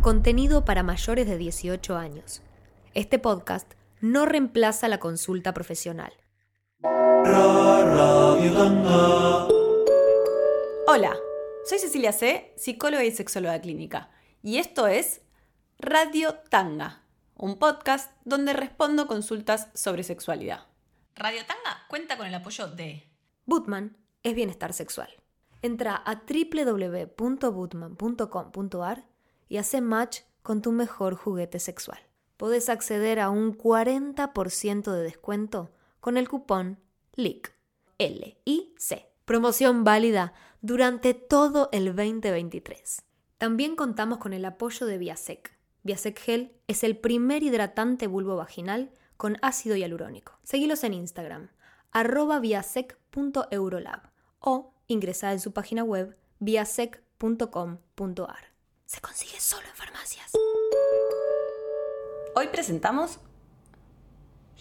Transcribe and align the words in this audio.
Contenido 0.00 0.64
para 0.64 0.82
mayores 0.82 1.26
de 1.26 1.36
18 1.36 1.96
años. 1.96 2.42
Este 2.94 3.18
podcast 3.18 3.70
no 4.00 4.24
reemplaza 4.24 4.88
la 4.88 4.98
consulta 4.98 5.52
profesional. 5.52 6.12
Hola, 10.86 11.16
soy 11.66 11.78
Cecilia 11.78 12.12
C., 12.12 12.54
psicóloga 12.56 13.04
y 13.04 13.12
sexóloga 13.12 13.60
clínica, 13.60 14.10
y 14.42 14.56
esto 14.56 14.86
es 14.86 15.20
Radio 15.78 16.34
Tanga, 16.48 17.02
un 17.36 17.58
podcast 17.58 18.12
donde 18.24 18.54
respondo 18.54 19.06
consultas 19.06 19.68
sobre 19.74 20.02
sexualidad. 20.02 20.66
Radio 21.14 21.44
Tanga 21.44 21.84
cuenta 21.88 22.16
con 22.16 22.26
el 22.26 22.34
apoyo 22.34 22.68
de 22.68 23.06
Bootman 23.44 23.98
es 24.22 24.34
bienestar 24.34 24.72
sexual. 24.72 25.19
Entra 25.62 25.96
a 25.96 26.22
www.bootman.com.ar 26.26 29.04
y 29.48 29.56
hace 29.58 29.80
match 29.80 30.22
con 30.42 30.62
tu 30.62 30.72
mejor 30.72 31.14
juguete 31.14 31.58
sexual. 31.58 31.98
Podés 32.36 32.68
acceder 32.68 33.20
a 33.20 33.30
un 33.30 33.56
40% 33.56 34.92
de 34.92 35.02
descuento 35.02 35.70
con 36.00 36.16
el 36.16 36.28
cupón 36.28 36.80
LIC. 37.14 37.54
L-I-C. 37.98 39.06
Promoción 39.26 39.84
válida 39.84 40.32
durante 40.62 41.12
todo 41.12 41.68
el 41.72 41.94
2023. 41.94 43.02
También 43.36 43.76
contamos 43.76 44.16
con 44.18 44.32
el 44.32 44.46
apoyo 44.46 44.86
de 44.86 44.96
Viasec. 44.96 45.58
Viasec 45.82 46.18
Gel 46.18 46.52
es 46.66 46.84
el 46.84 46.96
primer 46.96 47.42
hidratante 47.42 48.06
vulvo 48.06 48.36
vaginal 48.36 48.92
con 49.16 49.36
ácido 49.42 49.76
hialurónico. 49.76 50.38
Seguilos 50.42 50.84
en 50.84 50.94
Instagram, 50.94 51.50
arroba 51.92 52.38
viasec.eurolab 52.38 54.10
o 54.38 54.72
ingresa 54.92 55.32
en 55.32 55.40
su 55.40 55.52
página 55.52 55.84
web 55.84 56.16
viasec.com.ar. 56.38 58.44
Se 58.86 59.00
consigue 59.00 59.40
solo 59.40 59.66
en 59.68 59.74
farmacias. 59.74 60.32
Hoy 62.34 62.48
presentamos 62.48 63.20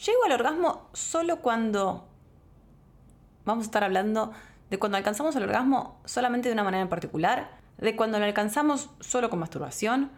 Llego 0.05 0.23
al 0.23 0.31
orgasmo 0.31 0.89
solo 0.94 1.41
cuando 1.41 2.08
vamos 3.44 3.63
a 3.63 3.66
estar 3.66 3.83
hablando 3.83 4.31
de 4.69 4.80
cuando 4.80 4.97
alcanzamos 4.97 5.36
el 5.36 5.44
orgasmo 5.44 5.99
solamente 6.05 6.47
de 6.47 6.53
una 6.53 6.64
manera 6.64 6.81
en 6.81 6.89
particular, 6.89 7.58
de 7.77 7.97
cuando 7.97 8.17
lo 8.17 8.23
alcanzamos 8.23 8.89
solo 9.02 9.30
con 9.30 9.39
masturbación 9.39 10.09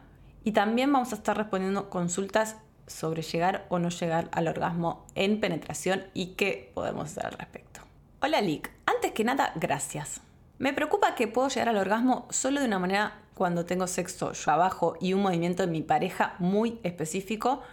y 0.43 0.51
también 0.51 0.93
vamos 0.93 1.13
a 1.13 1.15
estar 1.15 1.35
respondiendo 1.35 1.89
consultas 1.89 2.57
sobre 2.85 3.23
llegar 3.23 3.65
o 3.69 3.79
no 3.79 3.89
llegar 3.89 4.29
al 4.33 4.47
orgasmo 4.47 5.07
en 5.15 5.39
penetración 5.39 6.03
y 6.13 6.35
qué 6.35 6.71
podemos 6.75 7.05
hacer 7.05 7.25
al 7.25 7.33
respecto. 7.33 7.70
Hola 8.23 8.39
Lick, 8.39 8.69
antes 8.85 9.13
que 9.13 9.23
nada, 9.23 9.51
gracias. 9.55 10.21
Me 10.59 10.73
preocupa 10.73 11.15
que 11.15 11.27
puedo 11.27 11.47
llegar 11.47 11.69
al 11.69 11.77
orgasmo 11.77 12.27
solo 12.29 12.59
de 12.59 12.67
una 12.67 12.77
manera 12.77 13.15
cuando 13.33 13.65
tengo 13.65 13.87
sexo 13.87 14.33
yo 14.33 14.51
abajo 14.51 14.95
y 15.01 15.13
un 15.13 15.23
movimiento 15.23 15.65
de 15.65 15.71
mi 15.71 15.81
pareja 15.81 16.35
muy 16.37 16.79
específico 16.83 17.63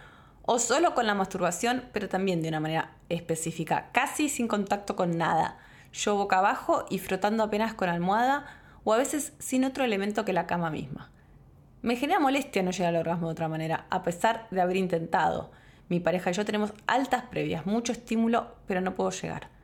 o 0.41 0.57
solo 0.57 0.95
con 0.95 1.05
la 1.05 1.13
masturbación, 1.13 1.83
pero 1.93 2.09
también 2.09 2.41
de 2.41 2.49
una 2.49 2.59
manera 2.59 2.95
específica, 3.09 3.91
casi 3.91 4.27
sin 4.27 4.47
contacto 4.47 4.95
con 4.95 5.19
nada, 5.19 5.59
yo 5.93 6.15
boca 6.15 6.39
abajo 6.39 6.83
y 6.89 6.97
frotando 6.97 7.43
apenas 7.43 7.75
con 7.75 7.87
almohada 7.87 8.47
o 8.83 8.91
a 8.93 8.97
veces 8.97 9.33
sin 9.37 9.65
otro 9.65 9.83
elemento 9.83 10.25
que 10.25 10.33
la 10.33 10.47
cama 10.47 10.71
misma. 10.71 11.11
Me 11.83 11.95
genera 11.95 12.19
molestia 12.19 12.63
no 12.63 12.71
llegar 12.71 12.95
al 12.95 13.01
orgasmo 13.01 13.27
de 13.27 13.33
otra 13.33 13.49
manera, 13.49 13.85
a 13.91 14.01
pesar 14.01 14.47
de 14.49 14.61
haber 14.61 14.77
intentado. 14.77 15.51
Mi 15.89 15.99
pareja 15.99 16.31
y 16.31 16.33
yo 16.33 16.43
tenemos 16.43 16.73
altas 16.87 17.25
previas, 17.29 17.67
mucho 17.67 17.91
estímulo, 17.91 18.55
pero 18.65 18.81
no 18.81 18.95
puedo 18.95 19.11
llegar. 19.11 19.58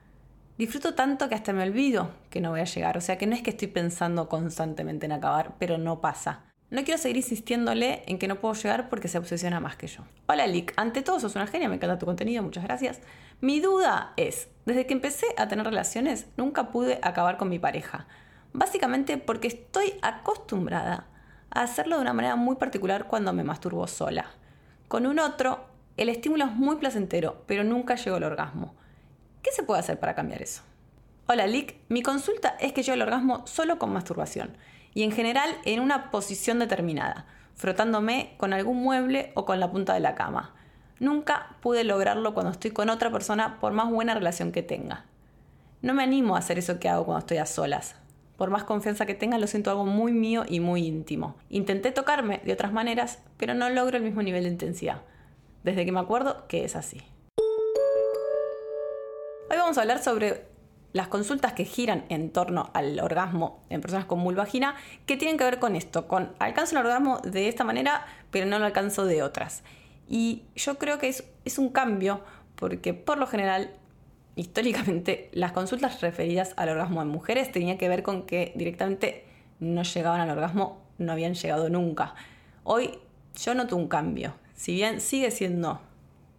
Disfruto 0.58 0.94
tanto 0.94 1.28
que 1.28 1.36
hasta 1.36 1.52
me 1.52 1.64
olvido 1.64 2.11
que 2.30 2.39
no 2.39 2.52
voy 2.52 2.61
a 2.61 2.66
llegar, 2.66 2.98
o 2.98 3.02
sea 3.02 3.17
que 3.17 3.28
no 3.28 3.36
es 3.36 3.42
que 3.42 3.50
estoy 3.50 3.67
pensando 3.67 4.30
constantemente 4.30 5.06
en 5.06 5.11
acabar, 5.11 5.56
pero 5.59 5.78
no 5.78 6.00
pasa. 6.00 6.45
No 6.70 6.86
quiero 6.86 6.98
seguir 6.98 7.17
insistiéndole 7.17 8.03
en 8.08 8.17
que 8.17 8.30
no 8.30 8.39
puedo 8.39 8.53
llegar 8.53 8.88
porque 8.88 9.09
se 9.09 9.17
obsesiona 9.17 9.59
más 9.59 9.76
que 9.76 9.88
yo. 9.88 10.03
Hola 10.28 10.48
Lick, 10.48 10.73
ante 10.78 11.02
todo 11.02 11.20
sos 11.20 11.36
una 11.36 11.45
genia, 11.48 11.67
me 11.67 11.76
encanta 11.76 12.00
tu 12.00 12.06
contenido, 12.06 12.42
muchas 12.42 12.64
gracias. 12.64 13.02
Mi 13.42 13.60
duda 13.60 14.14
es, 14.16 14.48
desde 14.66 14.86
que 14.86 14.93
empecé 14.93 15.26
a 15.38 15.49
tener 15.49 15.66
relaciones, 15.66 16.27
nunca 16.38 16.72
pude 16.72 16.99
acabar 17.02 17.36
con 17.36 17.49
mi 17.49 17.60
pareja. 17.60 18.08
Básicamente 18.54 19.17
porque 19.17 19.49
estoy 19.49 19.95
acostumbrada 20.02 21.08
a 21.49 21.64
hacerlo 21.64 21.98
de 21.98 22.04
una 22.04 22.14
manera 22.14 22.37
muy 22.37 22.55
particular 22.55 23.08
cuando 23.08 23.33
me 23.33 23.43
masturbo 23.43 23.87
sola. 23.87 24.27
Con 24.87 25.05
un 25.05 25.20
otro, 25.20 25.66
el 25.98 26.08
estímulo 26.08 26.45
es 26.45 26.52
muy 26.54 26.77
placentero, 26.77 27.43
pero 27.45 27.66
nunca 27.66 27.95
llego 27.95 28.16
al 28.16 28.23
orgasmo. 28.23 28.73
¿Qué 29.45 29.52
se 29.52 29.61
puede 29.61 29.80
hacer 29.80 30.00
para 30.00 30.16
cambiar 30.16 30.42
eso? 30.42 30.64
Hola 31.28 31.45
Lick, 31.45 31.76
mi 31.88 32.02
consulta 32.02 32.58
es 32.60 32.73
que 32.73 32.82
llego 32.82 32.95
al 32.95 33.04
orgasmo 33.04 33.45
solo 33.45 33.78
con 33.78 33.94
masturbación 33.94 34.58
y 34.95 35.04
en 35.04 35.11
general 35.11 35.48
en 35.66 35.82
una 35.82 36.10
posición 36.10 36.58
determinada, 36.58 37.28
frotándome 37.54 38.34
con 38.38 38.54
algún 38.54 38.82
mueble 38.82 39.32
o 39.36 39.45
con 39.45 39.60
la 39.60 39.70
punta 39.70 39.94
de 39.94 40.00
la 40.00 40.16
cama. 40.16 40.55
Nunca 41.00 41.58
pude 41.61 41.84
lograrlo 41.84 42.34
cuando 42.34 42.54
estoy 42.54 42.72
con 42.72 42.89
otra 42.89 43.11
persona 43.11 43.60
por 43.60 43.72
más 43.72 43.88
buena 43.92 44.16
relación 44.16 44.52
que 44.52 44.64
tenga. 44.64 45.05
No 45.84 45.94
me 45.94 46.02
animo 46.02 46.36
a 46.36 46.39
hacer 46.39 46.58
eso 46.58 46.80
que 46.80 46.89
hago 46.89 47.05
cuando 47.05 47.20
estoy 47.20 47.38
a 47.38 47.45
solas, 47.45 47.98
por 48.38 48.50
más 48.50 48.64
confianza 48.64 49.05
que 49.05 49.14
tenga, 49.14 49.38
lo 49.38 49.45
siento 49.45 49.70
algo 49.70 49.86
muy 49.86 50.11
mío 50.11 50.44
y 50.50 50.60
muy 50.60 50.88
íntimo. 50.88 51.36
Intenté 51.50 51.92
tocarme 51.92 52.42
de 52.44 52.54
otras 52.54 52.73
maneras, 52.73 53.20
pero 53.38 53.54
no 53.54 53.70
logro 53.70 53.98
el 53.98 54.04
mismo 54.04 54.23
nivel 54.23 54.45
de 54.45 54.50
intensidad. 54.50 55.04
Desde 55.64 55.86
que 55.86 55.92
me 55.92 56.00
acuerdo 56.00 56.48
que 56.48 56.66
es 56.66 56.76
así. 56.76 57.04
Vamos 59.65 59.80
a 59.80 59.81
hablar 59.81 60.03
sobre 60.03 60.45
las 60.93 61.08
consultas 61.08 61.53
que 61.53 61.65
giran 61.65 62.05
en 62.09 62.30
torno 62.30 62.70
al 62.76 62.99
orgasmo 62.99 63.64
en 63.71 63.81
personas 63.81 64.05
con 64.05 64.23
vulvagina, 64.23 64.76
que 65.08 65.17
tienen 65.17 65.39
que 65.39 65.43
ver 65.43 65.58
con 65.58 65.76
esto, 65.76 66.08
con 66.08 66.36
alcanzo 66.37 66.77
el 66.77 66.86
orgasmo 66.86 67.17
de 67.21 67.48
esta 67.48 67.64
manera, 67.64 68.05
pero 68.30 68.45
no 68.45 68.59
lo 68.59 68.65
alcanzo 68.65 69.08
de 69.08 69.23
otras. 69.23 69.64
Y 70.08 70.43
yo 70.55 70.77
creo 70.77 70.99
que 70.99 71.08
es 71.08 71.58
un 71.58 71.70
cambio, 71.70 72.21
porque 72.55 72.93
por 72.93 73.17
lo 73.17 73.25
general 73.25 73.71
históricamente 74.36 75.31
las 75.33 75.52
consultas 75.52 75.99
referidas 75.99 76.54
al 76.58 76.70
orgasmo 76.70 77.02
en 77.02 77.08
mujeres 77.08 77.52
tenían 77.52 77.80
que 77.80 77.89
ver 77.89 78.04
con 78.04 78.27
que 78.27 78.54
directamente 78.55 79.25
no 79.59 79.81
llegaban 79.81 80.21
al 80.21 80.30
orgasmo, 80.30 80.80
no 80.99 81.11
habían 81.11 81.33
llegado 81.33 81.70
nunca. 81.71 82.14
Hoy 82.64 82.99
yo 83.36 83.55
noto 83.55 83.75
un 83.77 83.87
cambio. 83.87 84.36
Si 84.54 84.75
bien 84.75 85.02
sigue 85.02 85.31
siendo 85.31 85.81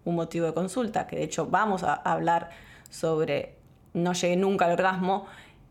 un 0.05 0.15
motivo 0.15 0.47
de 0.47 0.55
consulta, 0.55 1.09
que 1.09 1.17
de 1.17 1.25
hecho 1.25 1.47
vamos 1.47 1.83
a 1.83 1.93
hablar 1.93 2.51
sobre 2.91 3.57
no 3.95 4.13
llegué 4.13 4.37
nunca 4.37 4.67
al 4.67 4.73
orgasmo, 4.73 5.27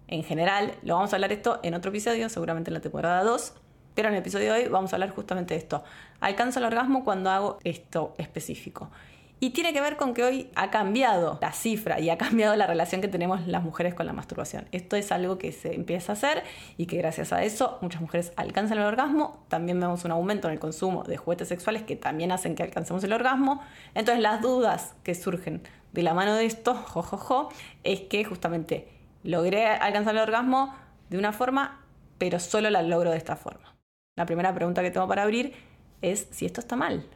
en 0.07 0.23
general, 0.23 0.73
lo 0.83 0.95
vamos 0.95 1.13
a 1.13 1.15
hablar 1.15 1.31
esto 1.31 1.59
en 1.63 1.73
otro 1.73 1.89
episodio, 1.89 2.29
seguramente 2.29 2.69
en 2.69 2.75
la 2.75 2.81
temporada 2.81 3.23
2, 3.23 3.53
pero 3.95 4.09
en 4.09 4.15
el 4.15 4.19
episodio 4.19 4.53
de 4.53 4.63
hoy 4.63 4.69
vamos 4.69 4.93
a 4.93 4.97
hablar 4.97 5.09
justamente 5.11 5.53
de 5.55 5.59
esto. 5.59 5.83
Alcanzo 6.19 6.59
el 6.59 6.65
orgasmo 6.65 7.03
cuando 7.03 7.31
hago 7.31 7.59
esto 7.63 8.13
específico. 8.17 8.91
Y 9.39 9.49
tiene 9.49 9.73
que 9.73 9.81
ver 9.81 9.97
con 9.97 10.13
que 10.13 10.23
hoy 10.23 10.49
ha 10.55 10.71
cambiado 10.71 11.39
la 11.41 11.51
cifra 11.51 11.99
y 11.99 12.09
ha 12.09 12.17
cambiado 12.17 12.55
la 12.55 12.67
relación 12.67 13.01
que 13.01 13.07
tenemos 13.07 13.47
las 13.47 13.63
mujeres 13.63 13.93
con 13.93 14.05
la 14.05 14.13
masturbación. 14.13 14.67
Esto 14.71 14.95
es 14.95 15.11
algo 15.11 15.37
que 15.37 15.51
se 15.51 15.75
empieza 15.75 16.13
a 16.13 16.15
hacer 16.15 16.43
y 16.77 16.85
que 16.85 16.97
gracias 16.97 17.33
a 17.33 17.43
eso 17.43 17.77
muchas 17.81 17.99
mujeres 17.99 18.31
alcanzan 18.37 18.77
el 18.77 18.85
orgasmo. 18.85 19.43
También 19.49 19.79
vemos 19.79 20.05
un 20.05 20.11
aumento 20.11 20.47
en 20.47 20.53
el 20.53 20.59
consumo 20.59 21.03
de 21.03 21.17
juguetes 21.17 21.49
sexuales 21.49 21.83
que 21.83 21.95
también 21.95 22.31
hacen 22.31 22.55
que 22.55 22.63
alcancemos 22.63 23.03
el 23.03 23.11
orgasmo. 23.11 23.61
Entonces 23.93 24.21
las 24.21 24.41
dudas 24.41 24.93
que 25.03 25.15
surgen 25.15 25.63
de 25.95 26.03
la 26.03 26.13
mano 26.13 26.35
de 26.35 26.45
esto, 26.45 26.75
jojojo, 26.75 27.49
es 27.83 28.01
que 28.01 28.25
justamente 28.25 28.89
logré 29.23 29.65
alcanzar 29.65 30.13
el 30.13 30.21
orgasmo 30.21 30.75
de 31.09 31.17
una 31.17 31.31
forma, 31.31 31.81
pero 32.17 32.39
solo 32.39 32.69
la 32.69 32.83
logro 32.83 33.11
de 33.11 33.17
esta 33.17 33.37
forma. 33.37 33.75
La 34.17 34.25
primera 34.25 34.53
pregunta 34.53 34.81
que 34.81 34.91
tengo 34.91 35.07
para 35.07 35.23
abrir 35.23 35.53
es 36.01 36.27
si 36.31 36.45
esto 36.45 36.59
está 36.59 36.75
mal. 36.75 37.07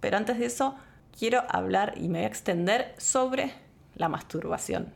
Pero 0.00 0.18
antes 0.18 0.38
de 0.38 0.46
eso, 0.46 0.76
quiero 1.18 1.42
hablar 1.48 1.94
y 1.96 2.08
me 2.08 2.18
voy 2.18 2.24
a 2.24 2.28
extender 2.28 2.94
sobre 2.98 3.54
la 3.94 4.10
masturbación. 4.10 4.92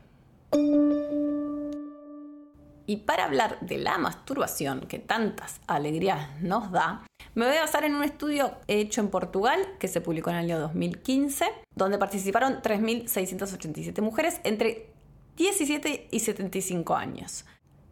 Y 2.87 2.99
para 2.99 3.25
hablar 3.25 3.59
de 3.61 3.79
la 3.79 3.99
masturbación, 3.99 4.83
que 4.83 4.99
tantas 4.99 5.61
alegrías 5.67 6.41
nos 6.41 6.71
da, 6.71 7.03
me 7.35 7.47
voy 7.47 7.57
a 7.57 7.63
basar 7.63 7.85
en 7.85 7.95
un 7.95 8.05
estudio 8.05 8.53
hecho 8.69 9.01
en 9.01 9.09
Portugal, 9.09 9.61
que 9.79 9.89
se 9.89 10.01
publicó 10.01 10.31
en 10.31 10.37
el 10.37 10.45
año 10.45 10.61
2015, 10.61 11.47
donde 11.75 11.99
participaron 11.99 12.61
3.687 12.63 14.01
mujeres 14.03 14.41
entre 14.45 14.91
17 15.37 16.09
y 16.11 16.21
75 16.21 16.95
años. 16.95 17.45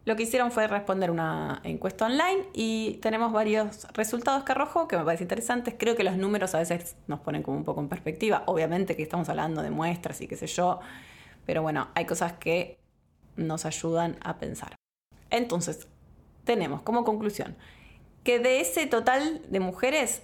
Lo 0.05 0.17
que 0.17 0.23
hicieron 0.23 0.51
fue 0.51 0.67
responder 0.67 1.09
una 1.09 1.61
encuesta 1.63 2.05
online 2.05 2.43
y 2.53 2.99
tenemos 3.01 3.31
varios 3.31 3.87
resultados 3.93 4.43
que 4.43 4.51
arrojó 4.51 4.87
que 4.87 4.97
me 4.97 5.05
parece 5.05 5.23
interesantes. 5.23 5.75
Creo 5.77 5.95
que 5.95 6.03
los 6.03 6.17
números 6.17 6.53
a 6.55 6.59
veces 6.59 6.97
nos 7.07 7.21
ponen 7.21 7.41
como 7.41 7.57
un 7.57 7.63
poco 7.63 7.79
en 7.79 7.87
perspectiva. 7.87 8.43
Obviamente 8.47 8.97
que 8.97 9.03
estamos 9.03 9.29
hablando 9.29 9.61
de 9.61 9.71
muestras 9.71 10.19
y 10.19 10.27
qué 10.27 10.35
sé 10.35 10.47
yo, 10.47 10.81
pero 11.45 11.61
bueno, 11.61 11.87
hay 11.95 12.05
cosas 12.05 12.33
que 12.33 12.77
nos 13.37 13.65
ayudan 13.65 14.17
a 14.21 14.37
pensar. 14.37 14.75
Entonces, 15.33 15.87
tenemos 16.45 16.81
como 16.81 17.03
conclusión 17.03 17.57
que 18.23 18.39
de 18.39 18.61
ese 18.61 18.87
total 18.87 19.41
de 19.49 19.59
mujeres, 19.59 20.21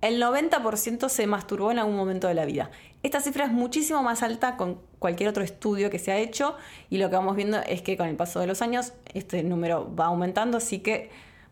el 0.00 0.22
90% 0.22 1.08
se 1.08 1.26
masturbó 1.26 1.72
en 1.72 1.80
algún 1.80 1.96
momento 1.96 2.28
de 2.28 2.34
la 2.34 2.44
vida. 2.44 2.70
Esta 3.02 3.20
cifra 3.20 3.46
es 3.46 3.52
muchísimo 3.52 4.04
más 4.04 4.22
alta 4.22 4.56
con 4.56 4.80
cualquier 5.00 5.28
otro 5.28 5.42
estudio 5.42 5.90
que 5.90 5.98
se 5.98 6.12
ha 6.12 6.18
hecho 6.18 6.54
y 6.90 6.98
lo 6.98 7.10
que 7.10 7.16
vamos 7.16 7.34
viendo 7.34 7.58
es 7.66 7.82
que 7.82 7.96
con 7.96 8.06
el 8.06 8.14
paso 8.14 8.38
de 8.38 8.46
los 8.46 8.62
años 8.62 8.92
este 9.14 9.42
número 9.42 9.92
va 9.96 10.06
aumentando, 10.06 10.58
así 10.58 10.78
que 10.78 11.10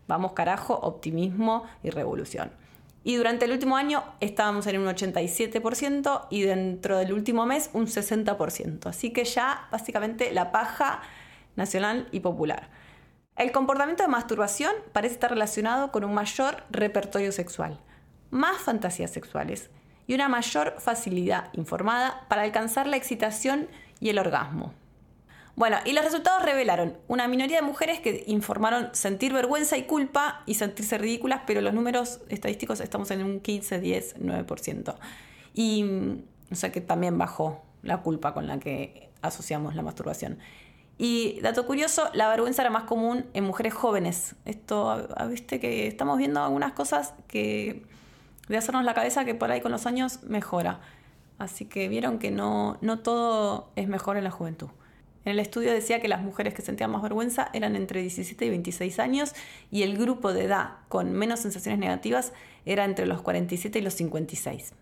Vamos 0.08 0.32
carajo, 0.32 0.74
optimismo 0.74 1.64
y 1.82 1.90
revolución. 1.90 2.50
Y 3.04 3.16
durante 3.16 3.46
el 3.46 3.52
último 3.52 3.76
año 3.76 4.04
estábamos 4.20 4.66
en 4.66 4.78
un 4.80 4.86
87% 4.86 6.26
y 6.30 6.42
dentro 6.42 6.98
del 6.98 7.12
último 7.12 7.46
mes 7.46 7.70
un 7.72 7.86
60%. 7.86 8.86
Así 8.86 9.10
que 9.10 9.24
ya 9.24 9.68
básicamente 9.72 10.32
la 10.32 10.52
paja 10.52 11.02
nacional 11.56 12.08
y 12.12 12.20
popular. 12.20 12.68
El 13.42 13.50
comportamiento 13.50 14.04
de 14.04 14.08
masturbación 14.08 14.70
parece 14.92 15.14
estar 15.14 15.28
relacionado 15.28 15.90
con 15.90 16.04
un 16.04 16.14
mayor 16.14 16.62
repertorio 16.70 17.32
sexual, 17.32 17.80
más 18.30 18.58
fantasías 18.58 19.10
sexuales 19.10 19.68
y 20.06 20.14
una 20.14 20.28
mayor 20.28 20.76
facilidad 20.78 21.52
informada 21.54 22.24
para 22.28 22.42
alcanzar 22.42 22.86
la 22.86 22.96
excitación 22.96 23.66
y 23.98 24.10
el 24.10 24.20
orgasmo. 24.20 24.72
Bueno, 25.56 25.78
y 25.84 25.92
los 25.92 26.04
resultados 26.04 26.44
revelaron 26.44 26.96
una 27.08 27.26
minoría 27.26 27.56
de 27.56 27.66
mujeres 27.66 27.98
que 27.98 28.22
informaron 28.28 28.90
sentir 28.92 29.32
vergüenza 29.32 29.76
y 29.76 29.86
culpa 29.86 30.44
y 30.46 30.54
sentirse 30.54 30.96
ridículas, 30.96 31.40
pero 31.44 31.60
los 31.62 31.74
números 31.74 32.20
estadísticos 32.28 32.78
estamos 32.78 33.10
en 33.10 33.24
un 33.24 33.40
15, 33.40 33.80
10, 33.80 34.20
9%. 34.20 34.94
Y, 35.52 35.84
o 36.48 36.54
sea 36.54 36.70
que 36.70 36.80
también 36.80 37.18
bajó 37.18 37.60
la 37.82 38.02
culpa 38.02 38.34
con 38.34 38.46
la 38.46 38.60
que 38.60 39.10
asociamos 39.20 39.74
la 39.74 39.82
masturbación. 39.82 40.38
Y 40.98 41.40
dato 41.40 41.66
curioso, 41.66 42.10
la 42.12 42.28
vergüenza 42.28 42.62
era 42.62 42.70
más 42.70 42.84
común 42.84 43.26
en 43.34 43.44
mujeres 43.44 43.74
jóvenes. 43.74 44.36
Esto, 44.44 45.08
viste 45.28 45.58
que 45.58 45.86
estamos 45.86 46.18
viendo 46.18 46.42
algunas 46.42 46.72
cosas 46.72 47.14
que 47.26 47.82
de 48.48 48.56
hacernos 48.56 48.84
la 48.84 48.94
cabeza 48.94 49.24
que 49.24 49.34
por 49.34 49.50
ahí 49.50 49.60
con 49.60 49.72
los 49.72 49.86
años 49.86 50.22
mejora. 50.24 50.80
Así 51.38 51.64
que 51.64 51.88
vieron 51.88 52.18
que 52.18 52.30
no, 52.30 52.78
no 52.82 53.00
todo 53.00 53.70
es 53.74 53.88
mejor 53.88 54.16
en 54.16 54.24
la 54.24 54.30
juventud. 54.30 54.68
En 55.24 55.32
el 55.32 55.40
estudio 55.40 55.72
decía 55.72 56.00
que 56.00 56.08
las 56.08 56.20
mujeres 56.20 56.52
que 56.52 56.62
sentían 56.62 56.90
más 56.90 57.02
vergüenza 57.02 57.48
eran 57.52 57.76
entre 57.76 58.00
17 58.00 58.44
y 58.44 58.50
26 58.50 58.98
años 58.98 59.34
y 59.70 59.82
el 59.82 59.96
grupo 59.96 60.32
de 60.32 60.44
edad 60.44 60.78
con 60.88 61.12
menos 61.12 61.40
sensaciones 61.40 61.78
negativas 61.78 62.32
era 62.66 62.84
entre 62.84 63.06
los 63.06 63.22
47 63.22 63.78
y 63.78 63.82
los 63.82 63.94
56. 63.94 64.72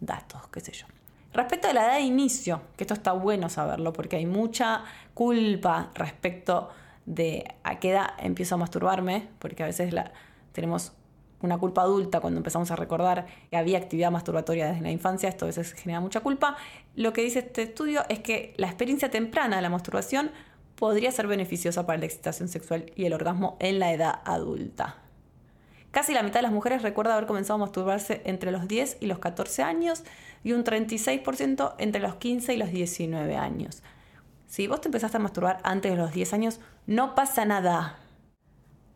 Datos, 0.00 0.48
qué 0.48 0.60
sé 0.60 0.72
yo. 0.72 0.86
Respecto 1.34 1.66
a 1.66 1.72
la 1.72 1.86
edad 1.86 1.94
de 1.96 2.02
inicio, 2.02 2.62
que 2.76 2.84
esto 2.84 2.94
está 2.94 3.12
bueno 3.12 3.48
saberlo 3.48 3.92
porque 3.92 4.16
hay 4.16 4.24
mucha 4.24 4.84
culpa 5.14 5.90
respecto 5.94 6.70
de 7.06 7.56
a 7.64 7.80
qué 7.80 7.90
edad 7.90 8.10
empiezo 8.18 8.54
a 8.54 8.58
masturbarme, 8.58 9.28
porque 9.40 9.64
a 9.64 9.66
veces 9.66 9.92
la, 9.92 10.12
tenemos 10.52 10.92
una 11.40 11.58
culpa 11.58 11.82
adulta 11.82 12.20
cuando 12.20 12.38
empezamos 12.38 12.70
a 12.70 12.76
recordar 12.76 13.26
que 13.50 13.56
había 13.56 13.78
actividad 13.78 14.12
masturbatoria 14.12 14.68
desde 14.68 14.82
la 14.82 14.92
infancia, 14.92 15.28
esto 15.28 15.44
a 15.44 15.48
veces 15.48 15.72
genera 15.72 16.00
mucha 16.00 16.20
culpa. 16.20 16.56
Lo 16.94 17.12
que 17.12 17.22
dice 17.22 17.40
este 17.40 17.62
estudio 17.62 18.04
es 18.08 18.20
que 18.20 18.54
la 18.56 18.68
experiencia 18.68 19.10
temprana 19.10 19.56
de 19.56 19.62
la 19.62 19.70
masturbación 19.70 20.30
podría 20.76 21.10
ser 21.10 21.26
beneficiosa 21.26 21.84
para 21.84 21.98
la 21.98 22.06
excitación 22.06 22.48
sexual 22.48 22.92
y 22.94 23.06
el 23.06 23.12
orgasmo 23.12 23.56
en 23.58 23.80
la 23.80 23.92
edad 23.92 24.20
adulta. 24.24 25.03
Casi 25.94 26.12
la 26.12 26.24
mitad 26.24 26.40
de 26.40 26.42
las 26.42 26.50
mujeres 26.50 26.82
recuerda 26.82 27.14
haber 27.14 27.26
comenzado 27.28 27.54
a 27.54 27.58
masturbarse 27.58 28.20
entre 28.24 28.50
los 28.50 28.66
10 28.66 28.96
y 28.98 29.06
los 29.06 29.20
14 29.20 29.62
años 29.62 30.02
y 30.42 30.50
un 30.50 30.64
36% 30.64 31.76
entre 31.78 32.02
los 32.02 32.16
15 32.16 32.52
y 32.52 32.56
los 32.56 32.72
19 32.72 33.36
años. 33.36 33.80
Si 34.48 34.66
vos 34.66 34.80
te 34.80 34.88
empezaste 34.88 35.18
a 35.18 35.20
masturbar 35.20 35.60
antes 35.62 35.92
de 35.92 35.96
los 35.96 36.12
10 36.12 36.32
años, 36.32 36.58
no 36.88 37.14
pasa 37.14 37.44
nada. 37.44 38.00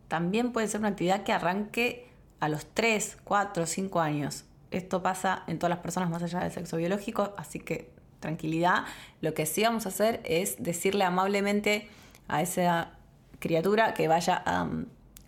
También 0.09 0.51
puede 0.51 0.67
ser 0.67 0.81
una 0.81 0.89
actividad 0.89 1.23
que 1.23 1.31
arranque 1.31 2.09
a 2.41 2.49
los 2.49 2.65
3, 2.65 3.19
4, 3.23 3.65
5 3.65 4.01
años. 4.01 4.43
Esto 4.69 5.01
pasa 5.01 5.43
en 5.47 5.57
todas 5.57 5.69
las 5.69 5.79
personas 5.79 6.09
más 6.09 6.21
allá 6.21 6.39
del 6.39 6.51
sexo 6.51 6.75
biológico, 6.75 7.33
así 7.37 7.61
que 7.61 7.93
tranquilidad. 8.19 8.83
Lo 9.21 9.33
que 9.33 9.45
sí 9.45 9.63
vamos 9.63 9.85
a 9.85 9.89
hacer 9.89 10.19
es 10.25 10.61
decirle 10.61 11.05
amablemente 11.05 11.87
a 12.27 12.41
esa 12.41 12.91
criatura 13.39 13.93
que 13.93 14.09
vaya 14.09 14.43
a, 14.45 14.67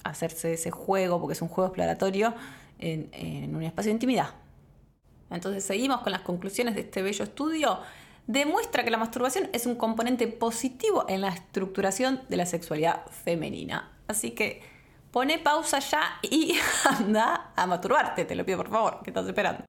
hacerse 0.04 0.54
ese 0.54 0.72
juego, 0.72 1.20
porque 1.20 1.34
es 1.34 1.42
un 1.42 1.48
juego 1.48 1.68
exploratorio, 1.68 2.34
en, 2.80 3.56
un 3.56 3.64
espacio 3.64 3.90
de 3.90 3.94
intimidad. 3.94 4.30
Entonces 5.30 5.64
seguimos 5.64 6.02
con 6.02 6.12
las 6.12 6.22
conclusiones 6.22 6.76
de 6.76 6.82
este 6.82 7.02
bello 7.02 7.24
estudio. 7.24 7.80
Demuestra 8.28 8.84
que 8.84 8.90
la 8.90 8.98
masturbación 8.98 9.50
es 9.54 9.66
un 9.66 9.76
componente 9.76 10.28
positivo 10.28 11.06
en 11.08 11.22
la 11.22 11.30
estructuración 11.30 12.22
de 12.28 12.38
la 12.38 12.46
sexualidad 12.46 13.06
femenina. 13.08 13.92
Así 14.08 14.32
que 14.32 14.62
Pone 15.12 15.40
pausa 15.40 15.80
ya 15.80 16.20
y 16.22 16.58
anda 16.86 17.52
a 17.56 17.68
masturbarte, 17.68 18.24
te 18.24 18.36
lo 18.36 18.46
pido 18.46 18.58
por 18.58 18.70
favor, 18.70 19.02
que 19.04 19.10
estás 19.10 19.28
esperando. 19.28 19.66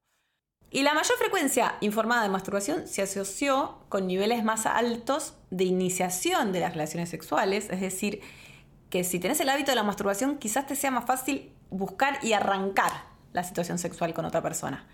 Y 0.71 0.83
la 0.83 0.95
mayor 0.95 1.19
frecuencia 1.19 1.77
informada 1.81 2.23
de 2.23 2.29
masturbación 2.29 2.87
se 2.87 3.03
asoció 3.03 3.81
con 3.89 4.07
niveles 4.07 4.45
más 4.45 4.65
altos 4.67 5.35
de 5.51 5.65
iniciación 5.65 6.53
de 6.53 6.61
las 6.61 6.73
relaciones 6.73 7.11
sexuales, 7.11 7.69
es 7.71 7.81
decir, 7.81 8.23
que 8.93 9.05
si 9.05 9.19
tenés 9.19 9.41
el 9.41 9.49
hábito 9.49 9.71
de 9.71 9.77
la 9.77 9.85
masturbación 9.85 10.37
quizás 10.37 10.67
te 10.67 10.77
sea 10.77 10.91
más 10.91 11.07
fácil 11.07 11.51
buscar 11.71 12.19
y 12.23 12.35
arrancar 12.35 12.93
la 13.33 13.43
situación 13.43 13.79
sexual 13.79 14.13
con 14.13 14.27
otra 14.27 14.43
persona. 14.43 14.87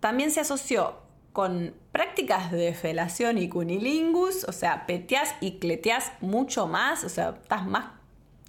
También 0.00 0.30
se 0.30 0.40
asoció 0.40 0.98
con 1.32 1.74
prácticas 1.90 2.52
de 2.52 2.74
felación 2.74 3.38
y 3.38 3.48
cunilingus, 3.48 4.44
o 4.44 4.52
sea, 4.52 4.84
peteás 4.84 5.34
y 5.40 5.52
cleteás 5.52 6.12
mucho 6.20 6.66
más, 6.66 7.02
o 7.02 7.08
sea, 7.08 7.30
estás 7.30 7.66
más 7.66 7.92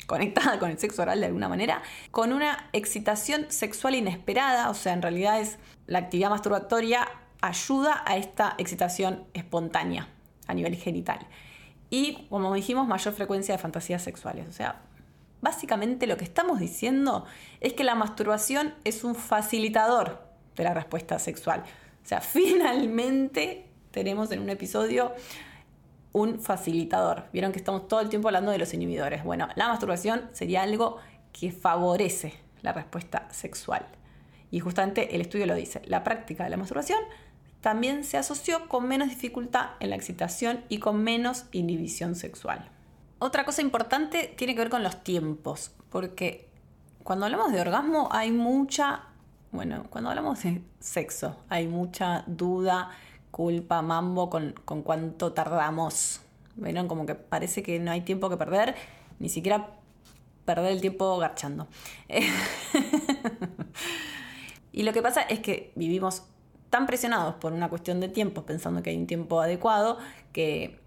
conectada 0.08 0.60
con 0.60 0.72
el 0.72 0.78
sexo 0.78 1.04
oral 1.04 1.22
de 1.22 1.28
alguna 1.28 1.48
manera, 1.48 1.82
con 2.12 2.34
una 2.34 2.70
excitación 2.74 3.46
sexual 3.48 3.96
inesperada, 3.96 4.70
o 4.70 4.74
sea, 4.74 4.92
en 4.92 5.02
realidad 5.02 5.40
es 5.40 5.58
la 5.88 6.00
actividad 6.00 6.30
masturbatoria 6.30 7.08
ayuda 7.40 8.04
a 8.06 8.18
esta 8.18 8.56
excitación 8.58 9.24
espontánea 9.34 10.10
a 10.48 10.54
nivel 10.54 10.76
genital. 10.76 11.26
Y, 11.90 12.26
como 12.30 12.54
dijimos, 12.54 12.88
mayor 12.88 13.14
frecuencia 13.14 13.56
de 13.56 13.62
fantasías 13.62 14.02
sexuales. 14.02 14.48
O 14.48 14.52
sea, 14.52 14.82
básicamente 15.42 16.08
lo 16.08 16.18
que 16.18 16.24
estamos 16.24 16.60
diciendo 16.60 17.26
es 17.60 17.74
que 17.74 17.84
la 17.84 17.96
masturbación 17.96 18.74
es 18.84 19.04
un 19.04 19.16
facilitador 19.16 20.22
de 20.56 20.64
la 20.64 20.74
respuesta 20.74 21.20
sexual. 21.20 21.64
O 22.04 22.08
sea, 22.08 22.22
finalmente 22.22 23.68
tenemos 23.92 24.32
en 24.32 24.40
un 24.40 24.50
episodio 24.50 25.14
un 26.14 26.40
facilitador. 26.40 27.26
Vieron 27.34 27.52
que 27.52 27.58
estamos 27.58 27.88
todo 27.88 28.00
el 28.00 28.10
tiempo 28.10 28.28
hablando 28.28 28.52
de 28.52 28.58
los 28.60 28.74
inhibidores. 28.74 29.24
Bueno, 29.24 29.50
la 29.56 29.68
masturbación 29.68 30.30
sería 30.32 30.62
algo 30.62 30.98
que 31.32 31.52
favorece 31.52 32.36
la 32.62 32.72
respuesta 32.72 33.28
sexual. 33.32 33.86
Y 34.52 34.60
justamente 34.60 35.16
el 35.16 35.22
estudio 35.22 35.48
lo 35.48 35.56
dice. 35.56 35.82
La 35.86 36.04
práctica 36.04 36.44
de 36.44 36.52
la 36.52 36.58
masturbación 36.58 37.00
también 37.64 38.04
se 38.04 38.18
asoció 38.18 38.68
con 38.68 38.90
menos 38.90 39.08
dificultad 39.08 39.70
en 39.80 39.92
la 39.92 39.96
excitación 39.96 40.66
y 40.68 40.80
con 40.80 41.02
menos 41.02 41.46
inhibición 41.54 42.14
sexual. 42.14 42.70
Otra 43.20 43.46
cosa 43.46 43.62
importante 43.62 44.34
tiene 44.38 44.54
que 44.54 44.60
ver 44.60 44.70
con 44.70 44.84
los 44.84 45.02
tiempos, 45.02 45.72
porque 45.90 46.50
cuando 47.04 47.26
hablamos 47.26 47.54
de 47.54 47.62
orgasmo 47.62 48.10
hay 48.12 48.32
mucha, 48.34 49.06
bueno, 49.54 49.86
cuando 49.90 50.10
hablamos 50.10 50.44
de 50.44 50.62
sexo 50.82 51.38
hay 51.48 51.70
mucha 51.70 52.26
duda 52.28 52.90
culpa, 53.32 53.82
mambo 53.82 54.30
con, 54.30 54.54
con 54.66 54.84
cuánto 54.84 55.32
tardamos. 55.32 56.20
¿Vieron? 56.58 56.90
Como 56.90 57.06
que 57.06 57.16
parece 57.16 57.64
que 57.64 57.80
no 57.80 57.92
hay 57.92 58.02
tiempo 58.02 58.30
que 58.30 58.36
perder, 58.36 58.76
ni 59.20 59.30
siquiera 59.30 59.70
perder 60.44 60.74
el 60.74 60.82
tiempo 60.82 61.18
garchando. 61.18 61.70
y 64.74 64.84
lo 64.84 64.92
que 64.92 65.02
pasa 65.02 65.22
es 65.22 65.40
que 65.40 65.72
vivimos 65.78 66.24
tan 66.74 66.88
presionados 66.88 67.36
por 67.36 67.54
una 67.54 67.70
cuestión 67.70 68.00
de 68.00 68.10
tiempo, 68.10 68.48
pensando 68.48 68.82
que 68.82 68.90
hay 68.90 68.98
un 68.98 69.06
tiempo 69.06 69.40
adecuado, 69.40 70.00
que, 70.32 70.80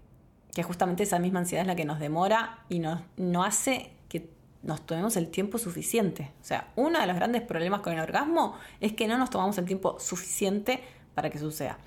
justamente 0.61 1.03
esa 1.03 1.17
misma 1.17 1.39
ansiedad 1.39 1.61
es 1.61 1.67
la 1.67 1.77
que 1.77 1.85
nos 1.85 1.97
demora 1.97 2.65
y 2.67 2.79
no 2.79 3.43
hace 3.45 3.93
que 4.09 4.29
nos 4.63 4.85
tomemos 4.85 5.15
el 5.15 5.29
tiempo 5.29 5.57
suficiente. 5.57 6.33
O 6.41 6.43
sea, 6.43 6.73
uno 6.75 6.99
de 6.99 7.07
los 7.07 7.15
grandes 7.15 7.41
problemas 7.41 7.79
con 7.79 7.93
el 7.93 8.01
orgasmo 8.01 8.55
es 8.81 8.91
que 8.91 9.07
no 9.07 9.17
nos 9.17 9.29
tomamos 9.29 9.57
el 9.59 9.63
tiempo 9.63 9.97
suficiente 9.97 10.83
para 11.15 11.29
que 11.29 11.39
suceda. 11.39 11.77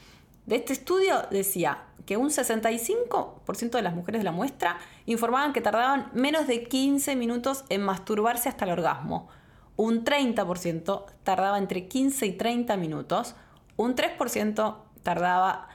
De 0.47 0.57
este 0.57 0.73
estudio 0.73 1.25
decía 1.31 1.83
que 2.07 2.17
un 2.17 2.31
65% 2.31 3.71
de 3.73 3.83
las 3.83 3.95
mujeres 3.95 4.21
de 4.21 4.25
la 4.25 4.33
muestra 4.33 4.79
informaban 5.05 5.53
que 5.53 5.61
tardaban 5.61 6.11
menos 6.15 6.47
de 6.47 6.65
15 6.65 7.17
minutos 7.17 7.67
en 7.69 7.83
masturbarse 7.83 8.49
hasta 8.49 8.65
el 8.65 8.71
orgasmo. 8.71 9.29
Un 9.77 10.05
30% 10.05 11.05
tardaba 11.23 11.59
entre 11.59 11.87
15 11.87 12.25
y 12.25 12.33
30 12.33 12.79
minutos. 12.79 13.35
Un 13.81 13.97
3% 13.97 14.77
tardaba 15.03 15.69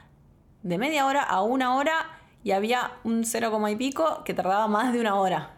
de 0.62 0.78
media 0.78 1.06
hora 1.06 1.24
a 1.24 1.42
una 1.42 1.74
hora 1.74 2.20
y 2.44 2.52
había 2.52 2.92
un 3.02 3.24
0, 3.24 3.68
y 3.68 3.74
pico 3.74 4.22
que 4.22 4.32
tardaba 4.32 4.68
más 4.68 4.92
de 4.92 5.00
una 5.00 5.16
hora. 5.16 5.56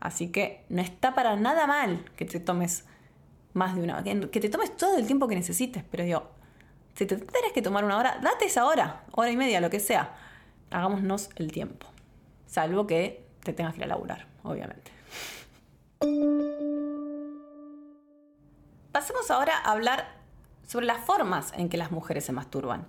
Así 0.00 0.32
que 0.32 0.64
no 0.68 0.82
está 0.82 1.14
para 1.14 1.36
nada 1.36 1.68
mal 1.68 2.10
que 2.16 2.24
te 2.24 2.40
tomes 2.40 2.86
más 3.52 3.76
de 3.76 3.82
una 3.82 3.98
hora, 3.98 4.30
que 4.32 4.40
te 4.40 4.48
tomes 4.48 4.76
todo 4.76 4.98
el 4.98 5.06
tiempo 5.06 5.28
que 5.28 5.36
necesites, 5.36 5.84
pero 5.88 6.02
digo, 6.02 6.28
si 6.96 7.06
te 7.06 7.14
tienes 7.14 7.52
que 7.54 7.62
tomar 7.62 7.84
una 7.84 7.98
hora, 7.98 8.18
date 8.20 8.46
esa 8.46 8.66
hora, 8.66 9.04
hora 9.12 9.30
y 9.30 9.36
media, 9.36 9.60
lo 9.60 9.70
que 9.70 9.78
sea. 9.78 10.16
Hagámonos 10.72 11.30
el 11.36 11.52
tiempo. 11.52 11.86
Salvo 12.46 12.88
que 12.88 13.24
te 13.44 13.52
tengas 13.52 13.74
que 13.74 13.78
ir 13.78 13.84
a 13.84 13.86
laburar, 13.86 14.26
obviamente. 14.42 14.90
Pasemos 18.90 19.30
ahora 19.30 19.56
a 19.58 19.70
hablar 19.70 20.21
sobre 20.66 20.86
las 20.86 21.04
formas 21.04 21.52
en 21.56 21.68
que 21.68 21.76
las 21.76 21.90
mujeres 21.90 22.24
se 22.24 22.32
masturban. 22.32 22.86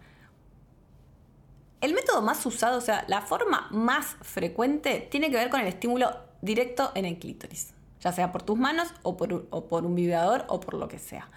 El 1.82 1.94
método 1.94 2.22
más 2.22 2.46
usado, 2.46 2.78
o 2.78 2.82
sea, 2.82 3.04
la 3.08 3.22
forma 3.22 3.68
más 3.72 4.16
frecuente, 4.22 5.08
tiene 5.12 5.30
que 5.30 5.36
ver 5.36 5.50
con 5.50 5.60
el 5.60 5.68
estímulo 5.68 6.16
directo 6.42 6.92
en 6.96 7.06
el 7.06 7.20
clítoris, 7.20 7.74
ya 8.00 8.12
sea 8.12 8.32
por 8.32 8.44
tus 8.44 8.58
manos 8.58 8.94
o 9.04 9.18
por, 9.18 9.48
o 9.50 9.68
por 9.68 9.86
un 9.86 9.96
vibrador 9.96 10.46
o 10.48 10.60
por 10.60 10.76
lo 10.76 10.88
que 10.88 11.00
sea. 11.00 11.30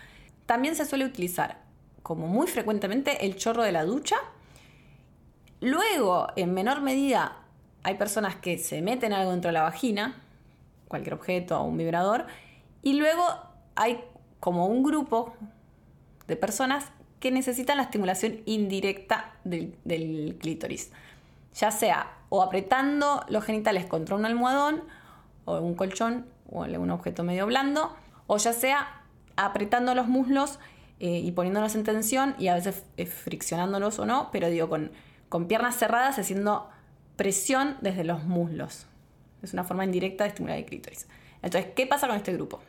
También 0.46 0.76
se 0.76 0.84
suele 0.84 1.04
utilizar, 1.04 1.62
como 2.04 2.28
muy 2.28 2.46
frecuentemente, 2.46 3.26
el 3.26 3.34
chorro 3.34 3.64
de 3.64 3.72
la 3.72 3.84
ducha. 3.84 4.16
Luego, 5.60 6.28
en 6.36 6.54
menor 6.54 6.80
medida, 6.80 7.38
hay 7.82 7.96
personas 7.96 8.36
que 8.36 8.58
se 8.58 8.82
meten 8.82 9.12
algo 9.12 9.32
dentro 9.32 9.48
de 9.48 9.54
la 9.54 9.62
vagina, 9.62 10.22
cualquier 10.86 11.14
objeto 11.14 11.60
o 11.60 11.64
un 11.64 11.76
vibrador, 11.76 12.26
y 12.82 12.92
luego 12.92 13.24
hay 13.74 14.04
como 14.38 14.66
un 14.66 14.84
grupo 14.84 15.34
de 16.26 16.36
personas 16.36 16.86
que 17.20 17.30
necesitan 17.30 17.78
la 17.78 17.84
estimulación 17.84 18.40
indirecta 18.44 19.32
del, 19.44 20.36
clítoris, 20.40 20.92
ya 21.54 21.70
sea 21.70 22.12
o 22.28 22.42
apretando 22.42 23.24
los 23.28 23.44
genitales 23.44 23.86
contra 23.86 24.16
un 24.16 24.26
almohadón 24.26 24.82
o 25.44 25.58
un 25.58 25.74
colchón 25.74 26.26
o 26.50 26.64
algún 26.64 26.90
objeto 26.90 27.24
medio 27.24 27.46
blando, 27.46 27.96
o 28.26 28.36
ya 28.36 28.52
sea 28.52 29.02
apretando 29.36 29.94
los 29.94 30.08
muslos 30.08 30.58
eh, 31.00 31.18
y 31.18 31.32
poniéndolos 31.32 31.74
en 31.74 31.84
tensión 31.84 32.34
y 32.38 32.48
a 32.48 32.54
veces 32.54 32.84
eh, 32.96 33.06
friccionándolos 33.06 33.98
o 33.98 34.06
no, 34.06 34.30
pero 34.32 34.48
digo, 34.48 34.68
con, 34.68 34.90
con 35.28 35.46
piernas 35.46 35.76
cerradas 35.76 36.18
haciendo 36.18 36.68
presión 37.16 37.76
desde 37.80 38.04
los 38.04 38.24
muslos. 38.24 38.86
Es 39.42 39.52
una 39.52 39.64
forma 39.64 39.84
indirecta 39.84 40.24
de 40.24 40.28
estimular 40.28 40.58
el 40.58 40.64
clítoris. 40.64 41.06
Entonces, 41.42 41.72
¿qué 41.74 41.86
pasa 41.86 42.06
con 42.08 42.16
este 42.16 42.32
grupo? 42.32 42.60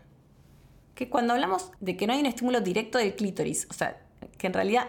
Que 0.97 1.09
cuando 1.09 1.33
hablamos 1.33 1.71
de 1.79 1.95
que 1.95 2.07
no 2.07 2.13
hay 2.13 2.21
un 2.21 2.25
estímulo 2.25 2.59
directo 2.59 2.97
del 2.97 3.15
clítoris, 3.15 3.67
o 3.69 3.73
sea, 3.73 4.01
que 4.39 4.47
en 4.47 4.53
realidad 4.53 4.87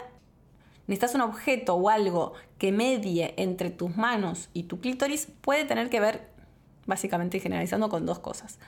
necesitas 0.86 1.14
un 1.14 1.20
objeto 1.20 1.74
o 1.74 1.90
algo 1.90 2.32
que 2.56 2.72
medie 2.72 3.34
entre 3.36 3.68
tus 3.68 3.94
manos 3.94 4.48
y 4.54 4.62
tu 4.62 4.80
clítoris, 4.80 5.28
puede 5.42 5.66
tener 5.66 5.90
que 5.90 6.00
ver, 6.00 6.30
básicamente 6.86 7.40
generalizando, 7.40 7.90
con 7.90 8.06
dos 8.06 8.20
cosas. 8.20 8.58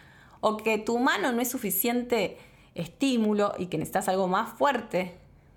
O 0.43 0.59
que 0.59 0.77
tu 0.77 0.99
mano 0.99 1.33
no 1.33 1.41
es 1.41 1.49
suficiente 1.49 2.37
estímulo 2.75 3.55
y 3.57 3.69
que 3.69 3.79
necesitas 3.79 4.11
algo 4.11 4.29
más 4.29 4.53
fuerte 4.59 5.15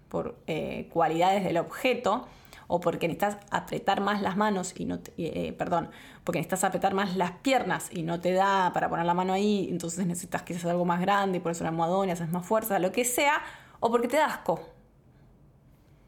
por 0.07 0.37
eh, 0.47 0.87
cualidades 0.89 1.43
del 1.43 1.57
objeto, 1.57 2.27
o 2.67 2.79
porque 2.79 3.07
necesitas 3.07 3.37
apretar 3.51 4.01
más 4.01 4.21
las 4.21 4.37
manos 4.37 4.73
y 4.77 4.85
no 4.85 4.99
eh, 5.17 5.53
perdón, 5.57 5.89
porque 6.23 6.39
necesitas 6.39 6.63
apretar 6.63 6.93
más 6.93 7.15
las 7.15 7.31
piernas 7.31 7.89
y 7.91 8.03
no 8.03 8.19
te 8.19 8.33
da 8.33 8.71
para 8.73 8.89
poner 8.89 9.05
la 9.05 9.13
mano 9.13 9.33
ahí, 9.33 9.67
entonces 9.69 10.05
necesitas 10.05 10.43
quizás 10.43 10.65
algo 10.65 10.85
más 10.85 11.01
grande 11.01 11.37
y 11.37 11.41
por 11.41 11.51
eso 11.51 11.63
un 11.63 11.69
almohadón 11.69 12.09
y 12.09 12.11
haces 12.11 12.29
más 12.29 12.45
fuerza, 12.45 12.79
lo 12.79 12.91
que 12.91 13.05
sea, 13.05 13.41
o 13.79 13.91
porque 13.91 14.07
te 14.07 14.17
da 14.17 14.25
asco, 14.25 14.73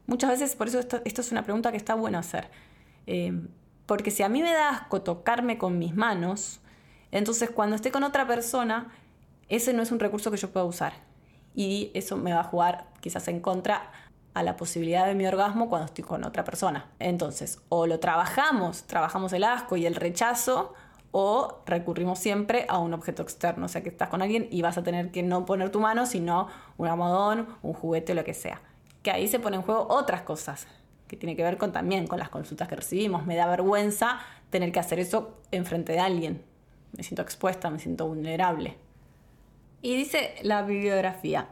Muchas 0.06 0.30
veces, 0.30 0.54
por 0.54 0.68
eso 0.68 0.78
esto, 0.78 1.00
es 1.04 1.32
una 1.32 1.42
pregunta 1.42 1.70
que 1.72 1.76
está 1.76 1.94
bueno 1.94 2.18
hacer. 2.18 2.48
Eh, 3.06 3.32
porque 3.86 4.10
si 4.10 4.22
a 4.22 4.28
mí 4.28 4.42
me 4.42 4.52
da 4.52 4.70
asco 4.70 5.02
tocarme 5.02 5.58
con 5.58 5.78
mis 5.78 5.94
manos, 5.94 6.60
entonces 7.10 7.50
cuando 7.50 7.76
esté 7.76 7.90
con 7.90 8.04
otra 8.04 8.26
persona, 8.26 8.88
ese 9.48 9.72
no 9.72 9.82
es 9.82 9.90
un 9.90 9.98
recurso 9.98 10.30
que 10.30 10.36
yo 10.36 10.50
pueda 10.50 10.64
usar. 10.64 10.92
Y 11.54 11.90
eso 11.94 12.16
me 12.16 12.32
va 12.32 12.40
a 12.40 12.44
jugar 12.44 12.86
quizás 13.00 13.26
en 13.28 13.40
contra 13.40 13.90
a 14.36 14.42
la 14.42 14.56
posibilidad 14.56 15.06
de 15.06 15.14
mi 15.14 15.26
orgasmo 15.26 15.68
cuando 15.68 15.86
estoy 15.86 16.04
con 16.04 16.24
otra 16.24 16.44
persona. 16.44 16.90
Entonces, 16.98 17.60
o 17.68 17.86
lo 17.86 17.98
trabajamos, 17.98 18.84
trabajamos 18.84 19.32
el 19.32 19.44
asco 19.44 19.76
y 19.76 19.86
el 19.86 19.94
rechazo, 19.94 20.74
o 21.10 21.62
recurrimos 21.66 22.18
siempre 22.18 22.66
a 22.68 22.78
un 22.78 22.92
objeto 22.94 23.22
externo, 23.22 23.66
o 23.66 23.68
sea 23.68 23.82
que 23.82 23.88
estás 23.88 24.08
con 24.10 24.22
alguien 24.22 24.48
y 24.50 24.62
vas 24.62 24.76
a 24.76 24.82
tener 24.82 25.10
que 25.10 25.22
no 25.22 25.46
poner 25.46 25.70
tu 25.70 25.80
mano, 25.80 26.06
sino 26.06 26.48
un 26.76 26.88
almohadón, 26.88 27.48
un 27.62 27.72
juguete 27.72 28.12
o 28.12 28.14
lo 28.14 28.24
que 28.24 28.34
sea 28.34 28.60
que 29.06 29.12
ahí 29.12 29.28
se 29.28 29.38
ponen 29.38 29.60
en 29.60 29.66
juego 29.66 29.86
otras 29.88 30.22
cosas, 30.22 30.66
que 31.06 31.16
tiene 31.16 31.36
que 31.36 31.44
ver 31.44 31.58
con 31.58 31.70
también 31.70 32.08
con 32.08 32.18
las 32.18 32.28
consultas 32.28 32.66
que 32.66 32.74
recibimos. 32.74 33.24
Me 33.24 33.36
da 33.36 33.46
vergüenza 33.46 34.18
tener 34.50 34.72
que 34.72 34.80
hacer 34.80 34.98
eso 34.98 35.38
en 35.52 35.64
frente 35.64 35.92
de 35.92 36.00
alguien. 36.00 36.42
Me 36.90 37.04
siento 37.04 37.22
expuesta, 37.22 37.70
me 37.70 37.78
siento 37.78 38.08
vulnerable. 38.08 38.76
Y 39.80 39.94
dice 39.94 40.34
la 40.42 40.62
bibliografía, 40.62 41.46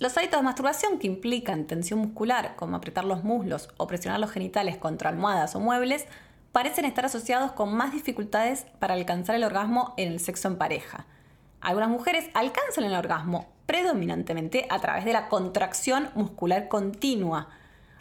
los 0.00 0.16
hábitos 0.16 0.40
de 0.40 0.44
masturbación 0.44 0.98
que 0.98 1.06
implican 1.06 1.66
tensión 1.66 2.00
muscular, 2.00 2.56
como 2.56 2.74
apretar 2.74 3.04
los 3.04 3.22
muslos 3.22 3.68
o 3.76 3.86
presionar 3.86 4.18
los 4.18 4.30
genitales 4.30 4.78
contra 4.78 5.10
almohadas 5.10 5.54
o 5.54 5.60
muebles, 5.60 6.06
parecen 6.52 6.86
estar 6.86 7.04
asociados 7.04 7.52
con 7.52 7.74
más 7.74 7.92
dificultades 7.92 8.66
para 8.78 8.94
alcanzar 8.94 9.36
el 9.36 9.44
orgasmo 9.44 9.92
en 9.98 10.10
el 10.10 10.18
sexo 10.18 10.48
en 10.48 10.56
pareja. 10.56 11.04
Algunas 11.60 11.90
mujeres 11.90 12.30
alcanzan 12.32 12.84
el 12.84 12.94
orgasmo 12.94 13.46
predominantemente 13.66 14.66
a 14.70 14.80
través 14.80 15.04
de 15.04 15.12
la 15.12 15.28
contracción 15.28 16.08
muscular 16.14 16.68
continua, 16.68 17.50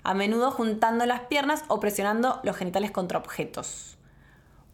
a 0.02 0.14
menudo 0.14 0.52
juntando 0.52 1.06
las 1.06 1.22
piernas 1.24 1.66
o 1.68 1.82
presionando 1.82 2.40
los 2.44 2.56
genitales 2.56 2.92
contra 2.92 3.20
objetos. 3.20 3.99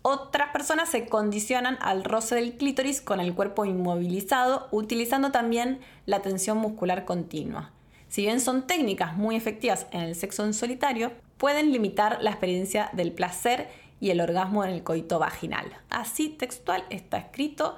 Otras 0.07 0.49
personas 0.49 0.89
se 0.89 1.07
condicionan 1.07 1.79
al 1.81 2.03
roce 2.03 2.35
del 2.35 2.57
clítoris 2.57 3.01
con 3.01 3.19
el 3.19 3.33
cuerpo 3.33 3.65
inmovilizado, 3.65 4.67
utilizando 4.69 5.31
también 5.31 5.79
la 6.05 6.21
tensión 6.21 6.59
muscular 6.59 7.05
continua. 7.05 7.71
Si 8.07 8.21
bien 8.21 8.39
son 8.39 8.67
técnicas 8.67 9.17
muy 9.17 9.35
efectivas 9.35 9.87
en 9.89 10.01
el 10.01 10.13
sexo 10.13 10.45
en 10.45 10.53
solitario, 10.53 11.11
pueden 11.37 11.71
limitar 11.71 12.19
la 12.21 12.29
experiencia 12.29 12.91
del 12.93 13.13
placer 13.13 13.67
y 13.99 14.11
el 14.11 14.21
orgasmo 14.21 14.63
en 14.63 14.73
el 14.73 14.83
coito 14.83 15.17
vaginal. 15.17 15.65
Así 15.89 16.29
textual 16.29 16.83
está 16.91 17.17
escrito. 17.17 17.75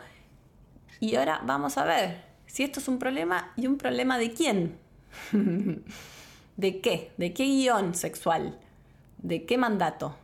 Y 0.99 1.15
ahora 1.15 1.39
vamos 1.45 1.77
a 1.77 1.85
ver 1.85 2.25
si 2.45 2.63
esto 2.63 2.81
es 2.81 2.89
un 2.89 2.99
problema 2.99 3.53
y 3.55 3.67
un 3.67 3.77
problema 3.77 4.17
de 4.17 4.33
quién. 4.33 4.77
¿De 6.57 6.81
qué? 6.81 7.09
¿De 7.15 7.33
qué 7.33 7.45
guion 7.45 7.95
sexual? 7.95 8.59
¿De 9.17 9.45
qué 9.45 9.57
mandato? 9.57 10.17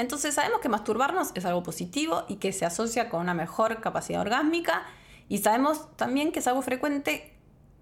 Entonces 0.00 0.34
sabemos 0.34 0.60
que 0.60 0.70
masturbarnos 0.70 1.30
es 1.34 1.44
algo 1.44 1.62
positivo 1.62 2.24
y 2.26 2.36
que 2.36 2.54
se 2.54 2.64
asocia 2.64 3.10
con 3.10 3.20
una 3.20 3.34
mejor 3.34 3.82
capacidad 3.82 4.22
orgásmica 4.22 4.84
y 5.28 5.38
sabemos 5.38 5.94
también 5.96 6.32
que 6.32 6.38
es 6.38 6.46
algo 6.46 6.62
frecuente 6.62 7.34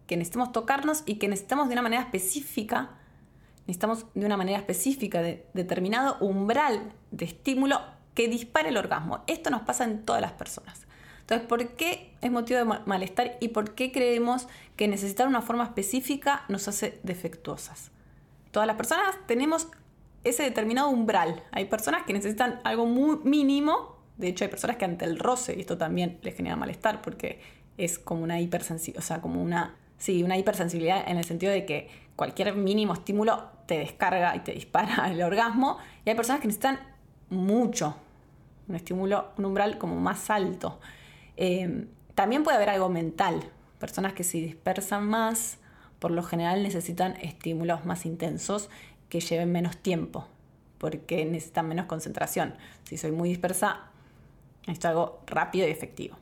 que 0.08 0.16
necesitamos 0.16 0.50
tocarnos 0.50 1.04
y 1.06 1.14
que 1.14 1.28
necesitamos 1.28 1.68
de 1.68 1.74
una 1.74 1.82
manera 1.82 2.02
específica, 2.02 2.90
necesitamos 3.68 4.06
de 4.14 4.26
una 4.26 4.36
manera 4.36 4.58
específica 4.58 5.22
de 5.22 5.46
determinado 5.54 6.16
umbral 6.18 6.92
de 7.12 7.26
estímulo 7.26 7.80
que 8.14 8.26
dispare 8.26 8.70
el 8.70 8.78
orgasmo. 8.78 9.22
Esto 9.28 9.50
nos 9.50 9.62
pasa 9.62 9.84
en 9.84 10.04
todas 10.04 10.20
las 10.20 10.32
personas. 10.32 10.88
Entonces, 11.20 11.46
¿por 11.46 11.68
qué 11.76 12.16
es 12.20 12.32
motivo 12.32 12.58
de 12.58 12.80
malestar 12.84 13.36
y 13.38 13.48
por 13.48 13.76
qué 13.76 13.92
creemos 13.92 14.48
que 14.74 14.88
necesitar 14.88 15.28
una 15.28 15.42
forma 15.42 15.62
específica 15.62 16.44
nos 16.48 16.66
hace 16.66 16.98
defectuosas? 17.04 17.92
Todas 18.50 18.66
las 18.66 18.76
personas 18.76 19.14
tenemos 19.28 19.68
ese 20.24 20.42
determinado 20.42 20.88
umbral. 20.88 21.42
Hay 21.52 21.66
personas 21.66 22.04
que 22.04 22.12
necesitan 22.12 22.60
algo 22.64 22.86
muy 22.86 23.18
mínimo. 23.24 23.96
De 24.16 24.28
hecho, 24.28 24.44
hay 24.44 24.50
personas 24.50 24.76
que 24.76 24.84
ante 24.84 25.04
el 25.04 25.18
roce, 25.18 25.54
y 25.56 25.60
esto 25.60 25.78
también 25.78 26.18
les 26.22 26.34
genera 26.34 26.56
malestar 26.56 27.02
porque 27.02 27.40
es 27.76 27.98
como 27.98 28.22
una 28.22 28.40
hipersensibilidad, 28.40 29.04
o 29.04 29.06
sea, 29.06 29.20
como 29.20 29.40
una, 29.42 29.76
sí, 29.96 30.22
una 30.22 30.36
hipersensibilidad 30.36 31.08
en 31.08 31.16
el 31.16 31.24
sentido 31.24 31.52
de 31.52 31.64
que 31.64 31.88
cualquier 32.16 32.54
mínimo 32.56 32.94
estímulo 32.94 33.44
te 33.66 33.78
descarga 33.78 34.34
y 34.34 34.40
te 34.40 34.52
dispara 34.52 35.08
el 35.10 35.22
orgasmo. 35.22 35.78
Y 36.04 36.10
hay 36.10 36.16
personas 36.16 36.40
que 36.40 36.48
necesitan 36.48 36.80
mucho, 37.30 37.96
un 38.66 38.74
estímulo, 38.74 39.28
un 39.38 39.44
umbral 39.44 39.78
como 39.78 39.96
más 39.96 40.28
alto. 40.30 40.80
Em, 41.36 41.86
también 42.14 42.42
puede 42.42 42.56
haber 42.56 42.70
algo 42.70 42.88
mental. 42.88 43.44
Personas 43.78 44.12
que 44.12 44.24
se 44.24 44.38
dispersan 44.38 45.06
más, 45.06 45.58
por 46.00 46.10
lo 46.10 46.24
general 46.24 46.62
necesitan 46.64 47.16
estímulos 47.16 47.84
más 47.84 48.04
intensos 48.06 48.68
que 49.08 49.20
lleven 49.20 49.52
menos 49.52 49.76
tiempo, 49.76 50.26
porque 50.78 51.24
necesitan 51.24 51.68
menos 51.68 51.86
concentración. 51.86 52.54
Si 52.84 52.96
soy 52.96 53.12
muy 53.12 53.28
dispersa, 53.28 53.90
necesito 54.66 54.88
algo 54.88 55.22
rápido 55.26 55.66
y 55.66 55.70
efectivo. 55.70 56.16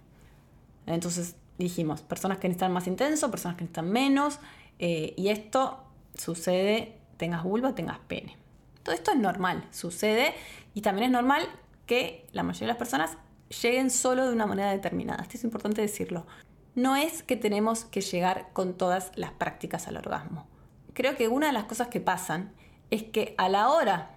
Entonces 0.87 1.37
dijimos, 1.59 2.02
personas 2.02 2.38
que 2.38 2.49
necesitan 2.49 2.73
más 2.73 2.87
intenso, 2.87 3.31
personas 3.31 3.57
que 3.57 3.64
necesitan 3.64 3.90
menos, 3.90 4.38
eh, 4.78 5.14
y 5.16 5.28
esto 5.28 5.83
sucede, 6.14 6.99
tengas 7.16 7.43
vulva, 7.45 7.75
tengas 7.75 7.99
pene. 8.00 8.37
Todo 8.83 8.95
esto 8.95 9.11
es 9.11 9.19
normal, 9.19 9.66
sucede, 9.71 10.35
y 10.75 10.83
también 10.83 11.07
es 11.07 11.11
normal 11.11 11.49
que 11.87 12.26
la 12.33 12.43
mayoría 12.43 12.66
de 12.66 12.73
las 12.73 12.76
personas 12.76 13.19
lleguen 13.62 13.90
solo 13.90 14.26
de 14.26 14.33
una 14.33 14.47
manera 14.47 14.71
determinada. 14.71 15.23
Esto 15.23 15.37
es 15.37 15.45
importante 15.45 15.81
decirlo. 15.81 16.26
No 16.75 16.95
es 16.95 17.23
que 17.23 17.37
tenemos 17.37 17.85
que 17.85 18.00
llegar 18.00 18.49
con 18.52 18.75
todas 18.75 19.12
las 19.14 19.33
prácticas 19.33 19.88
al 19.88 19.97
orgasmo. 19.97 20.47
Creo 20.93 21.16
que 21.16 21.28
una 21.28 21.47
de 21.47 21.52
las 21.52 21.64
cosas 21.64 21.88
que 21.88 22.00
pasan 22.00 22.52
es 22.90 23.02
que 23.02 23.35
a 23.38 23.49
la 23.49 23.69
hora 23.71 24.11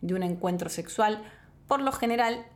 de 0.00 0.14
un 0.14 0.22
encuentro 0.22 0.68
sexual, 0.68 1.22
por 1.68 1.80
lo 1.80 1.92
general 1.92 2.46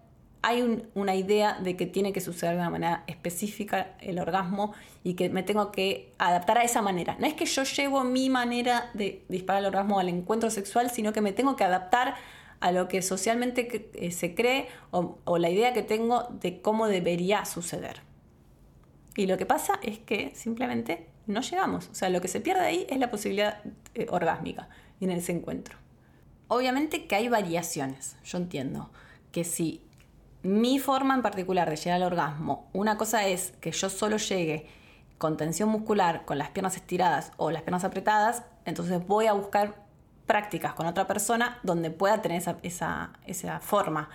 hay 0.42 0.88
una 0.94 1.16
idea 1.16 1.58
de 1.60 1.76
que 1.76 1.86
tiene 1.86 2.12
que 2.12 2.20
suceder 2.20 2.54
de 2.54 2.60
una 2.60 2.70
manera 2.70 3.02
específica 3.08 3.96
el 4.00 4.20
orgasmo 4.20 4.74
y 5.02 5.14
que 5.14 5.28
me 5.28 5.42
tengo 5.42 5.72
que 5.72 6.12
adaptar 6.18 6.58
a 6.58 6.62
esa 6.62 6.82
manera. 6.82 7.16
No 7.18 7.26
es 7.26 7.34
que 7.34 7.46
yo 7.46 7.64
llevo 7.64 8.04
mi 8.04 8.30
manera 8.30 8.90
de 8.94 9.24
disparar 9.28 9.62
el 9.62 9.66
orgasmo 9.66 9.98
al 9.98 10.08
encuentro 10.08 10.50
sexual, 10.50 10.90
sino 10.90 11.12
que 11.12 11.20
me 11.20 11.32
tengo 11.32 11.56
que 11.56 11.64
adaptar 11.64 12.14
a 12.60 12.70
lo 12.70 12.86
que 12.86 13.02
socialmente 13.02 13.90
eh, 13.94 14.10
se 14.12 14.36
cree 14.36 14.68
o, 14.92 15.38
la 15.38 15.50
idea 15.50 15.72
que 15.72 15.82
tengo 15.82 16.28
de 16.40 16.60
cómo 16.62 16.86
debería 16.86 17.44
suceder. 17.44 18.02
Y 19.16 19.26
lo 19.26 19.38
que 19.38 19.46
pasa 19.46 19.80
es 19.82 19.98
que 19.98 20.32
simplemente 20.36 21.08
no 21.26 21.40
llegamos. 21.40 21.88
O 21.88 21.94
sea, 21.94 22.08
lo 22.08 22.20
que 22.20 22.28
se 22.28 22.40
pierde 22.40 22.64
ahí 22.64 22.86
es 22.88 22.98
la 22.98 23.10
posibilidad 23.10 23.62
eh, 23.94 24.06
orgásmica 24.10 24.68
en 25.04 25.10
ese 25.10 25.32
encuentro. 25.32 25.76
Obviamente 26.48 27.06
que 27.06 27.16
hay 27.16 27.28
variaciones. 27.28 28.16
Yo 28.24 28.38
entiendo 28.38 28.90
que 29.32 29.44
si 29.44 29.82
mi 30.42 30.78
forma 30.78 31.14
en 31.14 31.22
particular 31.22 31.68
de 31.68 31.76
llegar 31.76 31.96
al 31.96 32.04
orgasmo, 32.04 32.68
una 32.72 32.96
cosa 32.96 33.26
es 33.26 33.52
que 33.60 33.72
yo 33.72 33.90
solo 33.90 34.16
llegue 34.16 34.66
con 35.18 35.36
tensión 35.36 35.68
muscular, 35.68 36.24
con 36.24 36.38
las 36.38 36.50
piernas 36.50 36.76
estiradas 36.76 37.32
o 37.36 37.50
las 37.50 37.62
piernas 37.62 37.84
apretadas, 37.84 38.44
entonces 38.64 39.04
voy 39.06 39.26
a 39.26 39.32
buscar 39.32 39.86
prácticas 40.26 40.74
con 40.74 40.86
otra 40.86 41.06
persona 41.06 41.58
donde 41.62 41.90
pueda 41.90 42.20
tener 42.20 42.42
esa, 42.62 43.12
forma. 43.60 44.08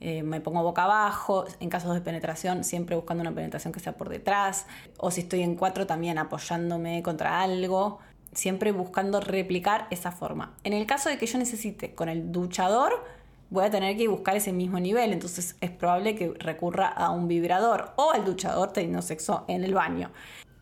Eh, 0.00 0.22
me 0.22 0.40
pongo 0.40 0.62
boca 0.62 0.84
abajo, 0.84 1.44
en 1.60 1.68
casos 1.68 1.92
de 1.92 2.00
penetración 2.00 2.64
siempre 2.64 2.96
buscando 2.96 3.20
una 3.20 3.34
penetración 3.34 3.72
que 3.72 3.80
sea 3.80 3.96
por 3.96 4.08
detrás, 4.08 4.66
o 4.96 5.10
si 5.10 5.20
estoy 5.20 5.42
en 5.42 5.56
cuatro 5.56 5.86
también 5.86 6.16
apoyándome 6.16 7.02
contra 7.02 7.42
algo, 7.42 7.98
siempre 8.32 8.72
buscando 8.72 9.20
replicar 9.20 9.86
esa 9.90 10.12
forma. 10.12 10.54
En 10.64 10.72
el 10.72 10.86
caso 10.86 11.08
de 11.08 11.18
que 11.18 11.26
yo 11.26 11.38
necesite 11.38 11.94
con 11.94 12.08
el 12.08 12.32
duchador, 12.32 13.04
voy 13.50 13.64
a 13.64 13.70
tener 13.70 13.96
que 13.96 14.08
buscar 14.08 14.36
ese 14.36 14.52
mismo 14.52 14.78
nivel, 14.78 15.12
entonces 15.12 15.56
es 15.60 15.70
probable 15.70 16.14
que 16.14 16.32
recurra 16.38 16.86
a 16.86 17.10
un 17.10 17.28
vibrador 17.28 17.92
o 17.96 18.12
al 18.12 18.24
duchador 18.24 18.72
teniendo 18.72 19.02
sexo 19.02 19.44
en 19.48 19.64
el 19.64 19.74
baño. 19.74 20.10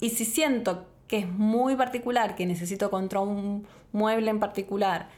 Y 0.00 0.10
si 0.10 0.24
siento 0.24 0.86
que 1.06 1.18
es 1.18 1.28
muy 1.28 1.76
particular, 1.76 2.34
que 2.34 2.46
necesito 2.46 2.90
contra 2.90 3.20
un 3.20 3.66
mueble 3.92 4.30
en 4.30 4.40
particular, 4.40 5.08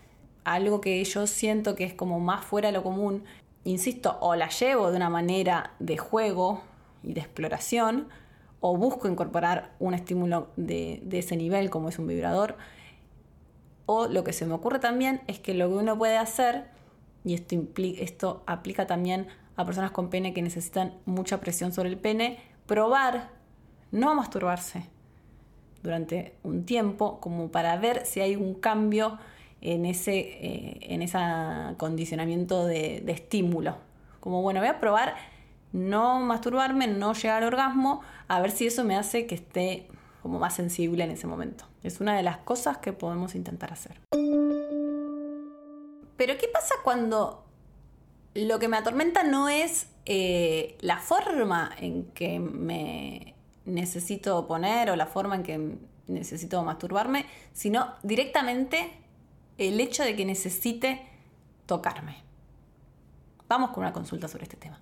algo 0.45 0.80
que 0.80 1.02
yo 1.04 1.26
siento 1.26 1.75
que 1.75 1.85
es 1.85 1.95
como 1.95 2.19
más 2.19 2.45
fuera 2.45 2.69
de 2.69 2.73
lo 2.73 2.83
común, 2.83 3.25
insisto, 3.64 4.19
o 4.21 4.35
la 4.35 4.49
llevo 4.49 4.90
de 4.90 4.97
una 4.97 5.11
manera 5.11 5.73
de 5.78 5.99
juego 5.99 6.62
y 7.02 7.12
de 7.12 7.21
exploración, 7.21 8.09
o 8.61 8.76
busco 8.76 9.09
incorporar 9.09 9.73
un 9.79 9.95
estímulo 9.95 10.49
de, 10.57 11.02
ese 11.11 11.37
nivel 11.37 11.71
como 11.71 11.88
es 11.88 11.99
un 11.99 12.07
vibrador, 12.07 12.57
o 13.87 14.07
lo 14.07 14.23
que 14.23 14.33
se 14.33 14.47
me 14.47 14.55
ocurre 14.55 14.79
también 14.79 15.23
es 15.26 15.40
que 15.40 15.55
lo 15.55 15.69
que 15.69 15.75
uno 15.75 15.99
puede 15.99 16.17
hacer 16.17 16.67
y 17.25 17.35
esto, 17.35 17.57
esto 17.76 18.43
aplica 18.47 18.87
también 18.87 19.26
a 19.57 19.64
personas 19.64 19.90
con 19.90 20.11
pene 20.11 20.33
que 20.33 20.43
necesitan 20.43 20.95
mucha 21.07 21.40
presión 21.40 21.73
sobre 21.73 21.88
el 21.88 21.99
pene, 21.99 22.38
probar 22.67 23.31
no 23.90 24.14
masturbarse 24.14 24.88
durante 25.83 26.35
un 26.43 26.64
tiempo 26.64 27.21
como 27.21 27.49
para 27.49 27.76
ver 27.76 28.07
si 28.07 28.21
hay 28.21 28.37
un 28.37 28.55
cambio 28.55 29.19
en 29.61 29.85
ese, 29.87 30.19
eh, 30.19 30.79
en 30.83 31.02
ese 31.02 31.19
condicionamiento 31.76 32.67
de, 32.67 33.02
de 33.05 33.12
estímulo. 33.12 33.76
Como 34.21 34.43
bueno, 34.43 34.61
voy 34.61 34.69
a 34.69 34.81
probar 34.81 35.14
no 35.72 36.20
masturbarme, 36.20 36.86
no 36.86 37.14
llegar 37.14 37.42
al 37.42 37.48
orgasmo, 37.48 38.02
a 38.28 38.40
ver 38.40 38.50
si 38.50 38.66
eso 38.66 38.84
me 38.84 38.96
hace 38.96 39.26
que 39.26 39.34
esté 39.34 39.88
como 40.22 40.38
más 40.38 40.54
sensible 40.54 41.04
en 41.04 41.10
ese 41.10 41.26
momento. 41.26 41.64
Es 41.82 42.00
una 42.00 42.16
de 42.16 42.22
las 42.22 42.38
cosas 42.38 42.78
que 42.78 42.92
podemos 42.92 43.34
intentar 43.34 43.72
hacer. 43.72 44.00
Pero 46.16 46.36
¿qué 46.36 46.48
pasa 46.52 46.74
cuando 46.84 47.44
lo 48.34 48.58
que 48.58 48.68
me 48.68 48.76
atormenta 48.76 49.22
no 49.22 49.48
es 49.48 49.88
eh, 50.04 50.76
la 50.80 50.98
forma 50.98 51.70
en 51.78 52.04
que 52.12 52.38
me 52.38 53.34
necesito 53.64 54.46
poner 54.46 54.90
o 54.90 54.96
la 54.96 55.06
forma 55.06 55.36
en 55.36 55.42
que 55.42 55.78
necesito 56.06 56.62
masturbarme, 56.62 57.26
sino 57.52 57.94
directamente 58.02 58.92
el 59.56 59.80
hecho 59.80 60.02
de 60.02 60.16
que 60.16 60.26
necesite 60.26 61.06
tocarme? 61.66 62.16
Vamos 63.48 63.70
con 63.70 63.82
una 63.82 63.92
consulta 63.92 64.28
sobre 64.28 64.44
este 64.44 64.56
tema. 64.56 64.78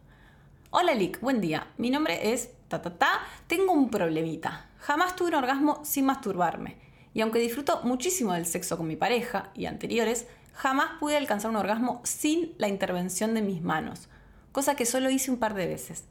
Hola 0.70 0.92
Lick, 0.92 1.22
buen 1.22 1.40
día. 1.40 1.68
Mi 1.78 1.88
nombre 1.88 2.34
es 2.34 2.50
ta 2.68 2.82
ta 2.82 2.98
ta. 2.98 3.20
Tengo 3.46 3.72
un 3.72 3.88
problemita. 3.88 4.68
Jamás 4.76 5.16
tuve 5.16 5.28
un 5.28 5.36
orgasmo 5.36 5.82
sin 5.82 6.04
masturbarme. 6.04 6.76
Y 7.14 7.22
aunque 7.22 7.38
disfruto 7.38 7.80
muchísimo 7.84 8.34
del 8.34 8.44
sexo 8.44 8.76
con 8.76 8.86
mi 8.86 8.94
pareja 8.94 9.50
y 9.54 9.64
anteriores, 9.64 10.26
jamás 10.52 10.90
pude 11.00 11.16
alcanzar 11.16 11.50
un 11.50 11.56
orgasmo 11.56 12.02
sin 12.04 12.52
la 12.58 12.68
intervención 12.68 13.32
de 13.32 13.40
mis 13.40 13.62
manos, 13.62 14.10
cosa 14.52 14.76
que 14.76 14.84
solo 14.84 15.08
hice 15.08 15.30
un 15.30 15.38
par 15.38 15.54
de 15.54 15.66
veces. 15.66 16.04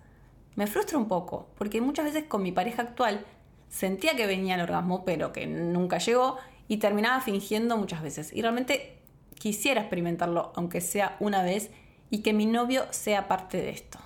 Me 0.56 0.66
frustra 0.66 0.98
un 0.98 1.08
poco, 1.08 1.50
porque 1.56 1.80
muchas 1.80 2.06
veces 2.06 2.24
con 2.24 2.42
mi 2.42 2.52
pareja 2.52 2.82
actual 2.82 3.24
sentía 3.70 4.16
que 4.16 4.26
venía 4.26 4.56
el 4.56 4.62
orgasmo, 4.62 5.06
pero 5.06 5.34
que 5.34 5.46
nunca 5.46 6.00
llegó, 6.00 6.38
y 6.68 6.78
terminaba 6.78 7.22
fingiendo 7.22 7.78
muchas 7.78 8.02
veces. 8.02 8.34
Y 8.34 8.42
realmente 8.42 8.98
quisiera 9.36 9.82
experimentarlo, 9.82 10.52
aunque 10.56 10.82
sea 10.82 11.16
una 11.20 11.44
vez, 11.44 11.70
y 12.10 12.24
que 12.24 12.34
mi 12.34 12.48
novio 12.48 12.88
sea 12.90 13.28
parte 13.28 13.58
de 13.58 13.70
esto. 13.70 14.00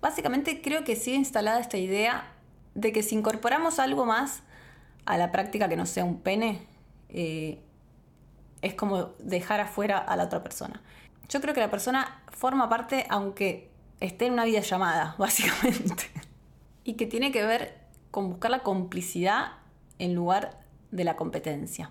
Básicamente 0.00 0.62
creo 0.62 0.84
que 0.84 0.96
sigue 0.96 1.16
instalada 1.16 1.60
esta 1.60 1.76
idea 1.76 2.32
de 2.74 2.92
que 2.92 3.02
si 3.02 3.14
incorporamos 3.14 3.78
algo 3.78 4.06
más 4.06 4.42
a 5.04 5.18
la 5.18 5.32
práctica 5.32 5.68
que 5.68 5.76
no 5.76 5.86
sea 5.86 6.04
un 6.04 6.20
pene, 6.20 6.66
eh, 7.08 7.58
es 8.62 8.74
como 8.74 9.14
dejar 9.18 9.60
afuera 9.60 9.98
a 9.98 10.16
la 10.16 10.24
otra 10.24 10.42
persona. 10.42 10.82
Yo 11.28 11.40
creo 11.40 11.54
que 11.54 11.60
la 11.60 11.70
persona 11.70 12.22
forma 12.28 12.68
parte 12.68 13.06
aunque 13.08 13.70
esté 14.00 14.26
en 14.26 14.34
una 14.34 14.44
vida 14.44 14.60
llamada, 14.60 15.14
básicamente. 15.18 16.10
y 16.84 16.94
que 16.94 17.06
tiene 17.06 17.32
que 17.32 17.44
ver 17.44 17.78
con 18.10 18.30
buscar 18.30 18.50
la 18.50 18.62
complicidad 18.62 19.52
en 19.98 20.14
lugar 20.14 20.60
de 20.90 21.04
la 21.04 21.16
competencia. 21.16 21.90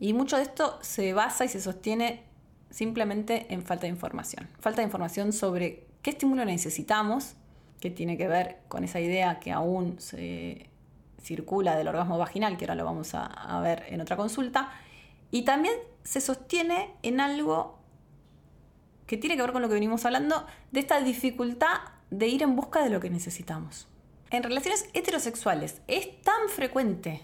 Y 0.00 0.12
mucho 0.12 0.36
de 0.36 0.42
esto 0.42 0.78
se 0.82 1.12
basa 1.12 1.44
y 1.44 1.48
se 1.48 1.60
sostiene 1.60 2.24
simplemente 2.70 3.46
en 3.52 3.62
falta 3.62 3.82
de 3.82 3.88
información. 3.88 4.48
Falta 4.60 4.80
de 4.80 4.86
información 4.86 5.32
sobre 5.32 5.86
qué 6.04 6.10
estímulo 6.10 6.44
necesitamos, 6.44 7.34
que 7.80 7.90
tiene 7.90 8.16
que 8.16 8.28
ver 8.28 8.58
con 8.68 8.84
esa 8.84 9.00
idea 9.00 9.40
que 9.40 9.50
aún 9.50 9.96
se 9.98 10.68
circula 11.20 11.76
del 11.76 11.88
orgasmo 11.88 12.18
vaginal, 12.18 12.58
que 12.58 12.66
ahora 12.66 12.74
lo 12.74 12.84
vamos 12.84 13.14
a, 13.14 13.24
a 13.24 13.60
ver 13.62 13.84
en 13.88 14.02
otra 14.02 14.16
consulta, 14.16 14.70
y 15.30 15.42
también 15.42 15.74
se 16.04 16.20
sostiene 16.20 16.90
en 17.02 17.20
algo 17.20 17.78
que 19.06 19.16
tiene 19.16 19.34
que 19.34 19.42
ver 19.42 19.52
con 19.52 19.62
lo 19.62 19.68
que 19.68 19.74
venimos 19.74 20.04
hablando, 20.04 20.46
de 20.72 20.80
esta 20.80 21.00
dificultad 21.00 21.78
de 22.10 22.28
ir 22.28 22.42
en 22.42 22.54
busca 22.54 22.84
de 22.84 22.90
lo 22.90 23.00
que 23.00 23.08
necesitamos. 23.08 23.88
En 24.30 24.42
relaciones 24.42 24.88
heterosexuales 24.92 25.80
es 25.88 26.20
tan 26.20 26.50
frecuente 26.50 27.22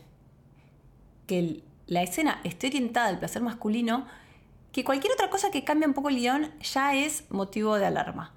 que 1.26 1.62
la 1.86 2.02
escena 2.02 2.40
esté 2.44 2.68
orientada 2.68 3.08
al 3.08 3.18
placer 3.18 3.42
masculino 3.42 4.06
que 4.72 4.84
cualquier 4.84 5.12
otra 5.12 5.28
cosa 5.28 5.50
que 5.50 5.64
cambie 5.64 5.86
un 5.86 5.92
poco 5.94 6.08
el 6.08 6.16
guion 6.16 6.50
ya 6.60 6.94
es 6.94 7.24
motivo 7.30 7.76
de 7.76 7.84
alarma. 7.84 8.32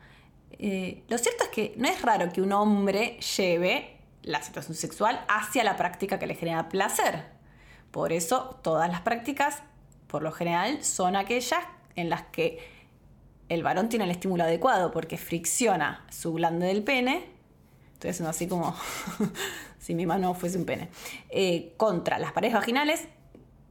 Eh, 0.66 1.04
lo 1.10 1.18
cierto 1.18 1.44
es 1.44 1.50
que 1.50 1.74
no 1.76 1.90
es 1.90 2.02
raro 2.02 2.32
que 2.32 2.42
un 2.42 2.54
hombre 2.54 3.20
lleve 3.36 3.98
la 4.22 4.42
situación 4.42 4.78
sexual 4.78 5.26
hacia 5.28 5.62
la 5.62 5.76
práctica 5.76 6.20
que 6.20 6.26
le 6.26 6.36
genera 6.36 6.70
placer. 6.70 7.26
Por 7.92 8.14
eso 8.14 8.62
todas 8.64 8.90
las 8.90 9.02
prácticas, 9.02 9.62
por 10.08 10.24
lo 10.24 10.32
general, 10.32 10.82
son 10.82 11.18
aquellas 11.18 11.60
en 11.98 12.10
las 12.10 12.22
que 12.28 12.66
el 13.50 13.62
varón 13.62 13.90
tiene 13.90 14.06
el 14.06 14.12
estímulo 14.12 14.46
adecuado 14.46 14.92
porque 14.92 15.18
fricciona 15.18 16.06
su 16.10 16.32
glande 16.32 16.68
del 16.68 16.82
pene. 16.82 17.26
Estoy 17.96 18.12
haciendo 18.12 18.30
así 18.30 18.48
como 18.48 18.74
si 19.80 19.96
mi 19.96 20.06
mano 20.06 20.34
fuese 20.34 20.58
un 20.58 20.64
pene. 20.64 20.88
Eh, 21.30 21.74
contra 21.76 22.20
las 22.20 22.32
paredes 22.32 22.54
vaginales, 22.54 23.10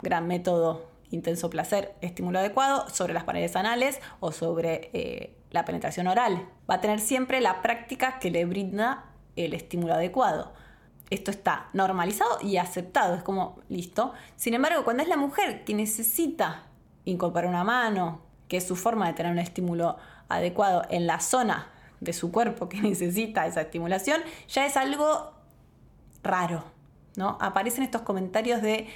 gran 0.02 0.26
método, 0.26 0.91
intenso 1.12 1.50
placer, 1.50 1.94
estímulo 2.00 2.38
adecuado, 2.40 2.88
sobre 2.90 3.14
las 3.14 3.24
paredes 3.24 3.54
anales 3.56 4.00
o 4.20 4.32
sobre 4.32 4.90
eh, 4.92 5.36
la 5.50 5.64
penetración 5.64 6.06
oral. 6.06 6.48
Va 6.68 6.76
a 6.76 6.80
tener 6.80 7.00
siempre 7.00 7.40
la 7.40 7.62
práctica 7.62 8.18
que 8.18 8.30
le 8.30 8.44
brinda 8.44 9.04
el 9.36 9.54
estímulo 9.54 9.94
adecuado 9.94 10.52
esto 11.12 11.30
está 11.30 11.68
normalizado 11.74 12.38
y 12.40 12.56
aceptado, 12.56 13.14
es 13.14 13.22
como 13.22 13.58
listo. 13.68 14.14
Sin 14.36 14.54
embargo, 14.54 14.82
cuando 14.82 15.02
es 15.02 15.10
la 15.10 15.18
mujer 15.18 15.62
que 15.62 15.74
necesita 15.74 16.62
incorporar 17.04 17.50
una 17.50 17.64
mano, 17.64 18.22
que 18.48 18.56
es 18.56 18.66
su 18.66 18.76
forma 18.76 19.08
de 19.08 19.12
tener 19.12 19.30
un 19.30 19.38
estímulo 19.38 19.98
adecuado 20.30 20.84
en 20.88 21.06
la 21.06 21.20
zona 21.20 21.68
de 22.00 22.14
su 22.14 22.32
cuerpo 22.32 22.70
que 22.70 22.80
necesita 22.80 23.46
esa 23.46 23.60
estimulación, 23.60 24.22
ya 24.48 24.64
es 24.64 24.78
algo 24.78 25.32
raro, 26.22 26.64
¿no? 27.16 27.36
Aparecen 27.42 27.84
estos 27.84 28.00
comentarios 28.00 28.62
de 28.62 28.88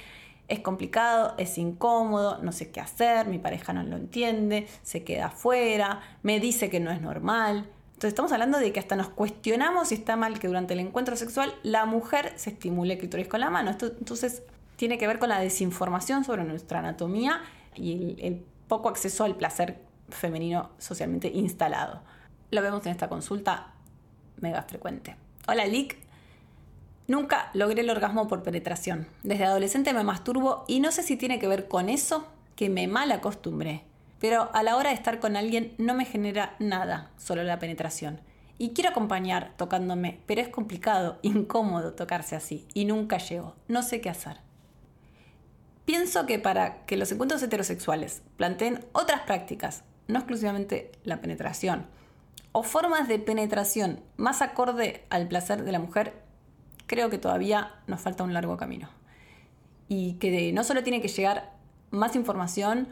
es 0.47 0.59
complicado, 0.59 1.33
es 1.37 1.57
incómodo, 1.57 2.39
no 2.41 2.51
sé 2.51 2.71
qué 2.71 2.79
hacer, 2.79 3.27
mi 3.27 3.37
pareja 3.37 3.73
no 3.73 3.83
lo 3.83 3.97
entiende, 3.97 4.67
se 4.81 5.03
queda 5.03 5.27
afuera, 5.27 6.01
me 6.23 6.39
dice 6.39 6.69
que 6.69 6.79
no 6.79 6.91
es 6.91 7.01
normal. 7.01 7.69
Entonces 7.87 8.09
estamos 8.09 8.31
hablando 8.31 8.59
de 8.59 8.71
que 8.71 8.79
hasta 8.79 8.95
nos 8.95 9.09
cuestionamos 9.09 9.87
si 9.87 9.95
está 9.95 10.15
mal 10.15 10.39
que 10.39 10.47
durante 10.47 10.73
el 10.73 10.79
encuentro 10.79 11.15
sexual 11.15 11.53
la 11.63 11.85
mujer 11.85 12.31
se 12.35 12.51
estimule 12.51 12.93
el 12.93 12.99
clítoris 12.99 13.27
con 13.27 13.39
la 13.39 13.49
mano. 13.49 13.71
Esto 13.71 13.87
entonces 13.87 14.43
tiene 14.75 14.97
que 14.97 15.07
ver 15.07 15.19
con 15.19 15.29
la 15.29 15.39
desinformación 15.39 16.23
sobre 16.23 16.43
nuestra 16.43 16.79
anatomía 16.79 17.41
y 17.75 18.15
el, 18.21 18.45
poco 18.67 18.89
acceso 18.89 19.23
al 19.23 19.37
placer 19.37 19.79
femenino 20.09 20.71
socialmente 20.77 21.29
instalado. 21.29 22.01
Lo 22.51 22.61
vemos 22.61 22.85
en 22.85 22.91
esta 22.91 23.07
consulta 23.07 23.73
mega 24.41 24.61
frecuente. 24.63 25.15
Hola 25.47 25.65
Lick, 25.65 25.97
nunca 27.07 27.49
logré 27.53 27.81
el 27.81 27.89
orgasmo 27.89 28.27
por 28.27 28.43
penetración. 28.43 29.07
Desde 29.23 29.45
adolescente 29.45 29.93
me 29.93 30.03
masturbo 30.03 30.65
y 30.67 30.79
no 30.79 30.91
sé 30.91 31.03
si 31.03 31.17
tiene 31.17 31.39
que 31.39 31.47
ver 31.47 31.67
con 31.67 31.89
eso 31.89 32.27
que 32.55 32.69
me 32.69 32.87
mal 32.87 33.11
acostumbré 33.11 33.83
pero 34.19 34.49
a 34.53 34.63
la 34.63 34.75
hora 34.75 34.89
de 34.89 34.95
estar 34.95 35.19
con 35.19 35.35
alguien 35.35 35.73
no 35.77 35.93
me 35.93 36.05
genera 36.05 36.55
nada, 36.59 37.11
solo 37.17 37.43
la 37.43 37.59
penetración. 37.59 38.19
Y 38.57 38.69
quiero 38.69 38.89
acompañar 38.89 39.53
tocándome, 39.57 40.19
pero 40.25 40.41
es 40.41 40.49
complicado, 40.49 41.19
incómodo 41.21 41.93
tocarse 41.93 42.35
así, 42.35 42.67
y 42.73 42.85
nunca 42.85 43.17
llego, 43.17 43.55
no 43.67 43.83
sé 43.83 44.01
qué 44.01 44.09
hacer. 44.09 44.37
Pienso 45.85 46.25
que 46.25 46.39
para 46.39 46.85
que 46.85 46.97
los 46.97 47.11
encuentros 47.11 47.41
heterosexuales 47.43 48.23
planteen 48.35 48.83
otras 48.91 49.21
prácticas, 49.21 49.83
no 50.07 50.19
exclusivamente 50.19 50.91
la 51.03 51.21
penetración, 51.21 51.85
o 52.51 52.63
formas 52.63 53.07
de 53.07 53.19
penetración 53.19 54.01
más 54.17 54.41
acorde 54.41 55.05
al 55.09 55.27
placer 55.27 55.63
de 55.63 55.71
la 55.71 55.79
mujer, 55.79 56.13
creo 56.87 57.09
que 57.09 57.17
todavía 57.17 57.75
nos 57.85 58.01
falta 58.01 58.23
un 58.23 58.33
largo 58.33 58.57
camino. 58.57 58.89
Y 59.87 60.13
que 60.13 60.51
no 60.53 60.63
solo 60.63 60.83
tiene 60.83 61.01
que 61.01 61.07
llegar 61.07 61.53
más 61.91 62.15
información, 62.15 62.87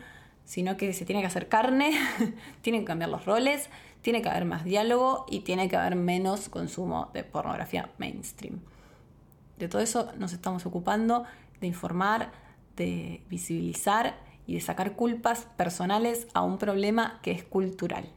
sino 0.45 0.77
que 0.77 0.93
se 0.93 1.05
tiene 1.05 1.21
que 1.21 1.27
hacer 1.27 1.49
carne, 1.49 1.91
tienen 2.61 2.81
que 2.81 2.85
cambiar 2.85 3.09
los 3.09 3.25
roles, 3.25 3.69
tiene 4.01 4.21
que 4.21 4.29
haber 4.29 4.45
más 4.45 4.63
diálogo 4.63 5.25
y 5.27 5.39
tiene 5.39 5.67
que 5.67 5.75
haber 5.75 5.95
menos 5.95 6.47
consumo 6.47 7.09
de 7.13 7.23
pornografía 7.23 7.89
mainstream. 7.97 8.59
De 9.57 9.67
todo 9.67 9.81
eso 9.81 10.11
nos 10.17 10.33
estamos 10.33 10.65
ocupando, 10.65 11.25
de 11.59 11.67
informar, 11.67 12.31
de 12.75 13.23
visibilizar 13.29 14.15
y 14.45 14.53
de 14.53 14.61
sacar 14.61 14.95
culpas 14.95 15.47
personales 15.57 16.27
a 16.33 16.43
un 16.43 16.57
problema 16.57 17.19
que 17.23 17.31
es 17.31 17.43
cultural. 17.43 18.07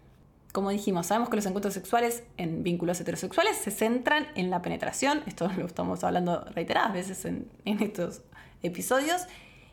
Como 0.52 0.70
dijimos, 0.70 1.06
sabemos 1.06 1.28
que 1.28 1.36
los 1.36 1.46
encuentros 1.46 1.74
sexuales 1.74 2.24
en 2.36 2.62
vínculos 2.62 3.00
heterosexuales 3.00 3.56
se 3.56 3.70
centran 3.70 4.28
en 4.34 4.50
la 4.50 4.62
penetración, 4.62 5.22
esto 5.26 5.50
lo 5.56 5.66
estamos 5.66 6.02
hablando 6.04 6.44
reiteradas 6.54 6.92
veces 6.92 7.24
en, 7.24 7.50
en 7.64 7.82
estos 7.82 8.22
episodios, 8.62 9.22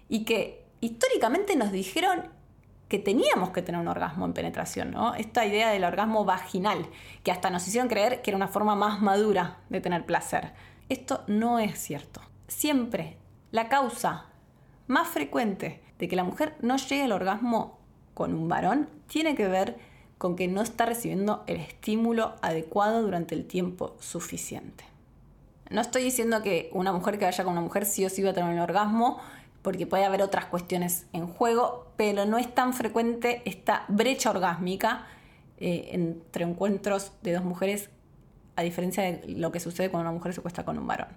y 0.10 0.26
que 0.26 0.66
históricamente 0.82 1.56
nos 1.56 1.72
dijeron 1.72 2.30
que 2.88 3.00
teníamos 3.00 3.50
que 3.50 3.62
tener 3.62 3.82
un 3.82 3.88
orgasmo 3.88 4.26
en 4.26 4.34
penetración, 4.34 4.92
¿no? 4.92 5.16
Esta 5.16 5.46
idea 5.46 5.72
del 5.72 5.84
orgasmo 5.84 6.24
vaginal, 6.24 6.88
que 7.24 7.32
hasta 7.32 7.50
nos 7.50 7.68
hicieron 7.68 7.90
creer 7.90 8.22
que 8.22 8.30
era 8.30 8.38
una 8.38 8.48
forma 8.48 8.76
más 8.76 9.02
madura 9.02 9.62
de 9.70 9.82
tener 9.82 10.06
placer. 10.06 10.54
Esto 10.88 11.24
no 11.28 11.58
es 11.58 11.80
cierto. 11.80 12.22
Siempre 12.48 13.18
la 13.52 13.70
causa 13.70 14.26
más 14.88 15.08
frecuente 15.08 15.82
de 15.98 16.08
que 16.08 16.16
la 16.16 16.24
mujer 16.24 16.56
no 16.62 16.78
llegue 16.78 17.04
al 17.04 17.12
orgasmo 17.12 17.80
con 18.14 18.34
un 18.34 18.48
varón 18.48 18.90
tiene 19.08 19.36
que 19.36 19.48
ver 19.48 19.78
con 20.26 20.36
que 20.36 20.48
no 20.48 20.64
está 20.64 20.88
recibiendo 20.88 21.44
el 21.46 21.58
estímulo 21.58 22.34
adecuado 22.42 23.04
durante 23.04 23.36
el 23.36 23.46
tiempo 23.46 23.96
suficiente. 24.00 24.84
No 25.70 25.82
estoy 25.82 26.02
diciendo 26.02 26.42
que 26.42 26.72
una 26.74 26.92
mujer 26.92 27.20
que 27.20 27.26
vaya 27.26 27.44
con 27.44 27.54
una 27.54 27.62
mujer 27.62 27.86
sí 27.86 28.04
o 28.04 28.10
sí 28.10 28.24
va 28.24 28.32
a 28.32 28.34
tener 28.34 28.52
un 28.52 28.58
orgasmo 28.58 29.20
porque 29.62 29.86
puede 29.86 30.04
haber 30.04 30.24
otras 30.24 30.46
cuestiones 30.46 31.06
en 31.14 31.28
juego, 31.28 31.92
pero 31.96 32.26
no 32.26 32.40
es 32.40 32.52
tan 32.56 32.74
frecuente 32.74 33.44
esta 33.46 33.86
brecha 33.88 34.32
orgásmica 34.32 35.06
eh, 35.60 35.90
entre 35.92 36.44
encuentros 36.44 37.12
de 37.22 37.34
dos 37.34 37.44
mujeres, 37.44 37.92
a 38.56 38.64
diferencia 38.64 39.04
de 39.04 39.28
lo 39.28 39.52
que 39.52 39.60
sucede 39.60 39.92
cuando 39.92 40.10
una 40.10 40.18
mujer 40.18 40.34
se 40.34 40.42
cuesta 40.42 40.66
con 40.66 40.80
un 40.80 40.88
varón. 40.88 41.10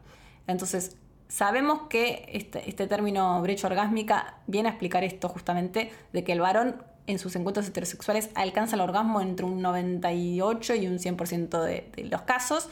Entonces, 0.47 0.99
sabemos 1.29 1.89
que 1.89 2.29
este, 2.31 2.69
este 2.69 2.87
término 2.87 3.41
brecha 3.41 3.69
orgásmica 3.69 4.35
viene 4.47 4.69
a 4.69 4.73
explicar 4.73 5.03
esto 5.03 5.31
justamente, 5.31 5.93
de 6.13 6.25
que 6.25 6.33
el 6.33 6.41
varón 6.41 6.83
en 7.09 7.19
sus 7.19 7.35
encuentros 7.37 7.67
heterosexuales 7.67 8.29
alcanza 8.35 8.77
el 8.77 8.83
orgasmo 8.83 9.21
entre 9.21 9.47
un 9.47 9.63
98 9.63 10.75
y 10.75 10.87
un 10.87 10.99
100% 10.99 11.63
de, 11.63 11.91
los 12.05 12.23
casos, 12.23 12.69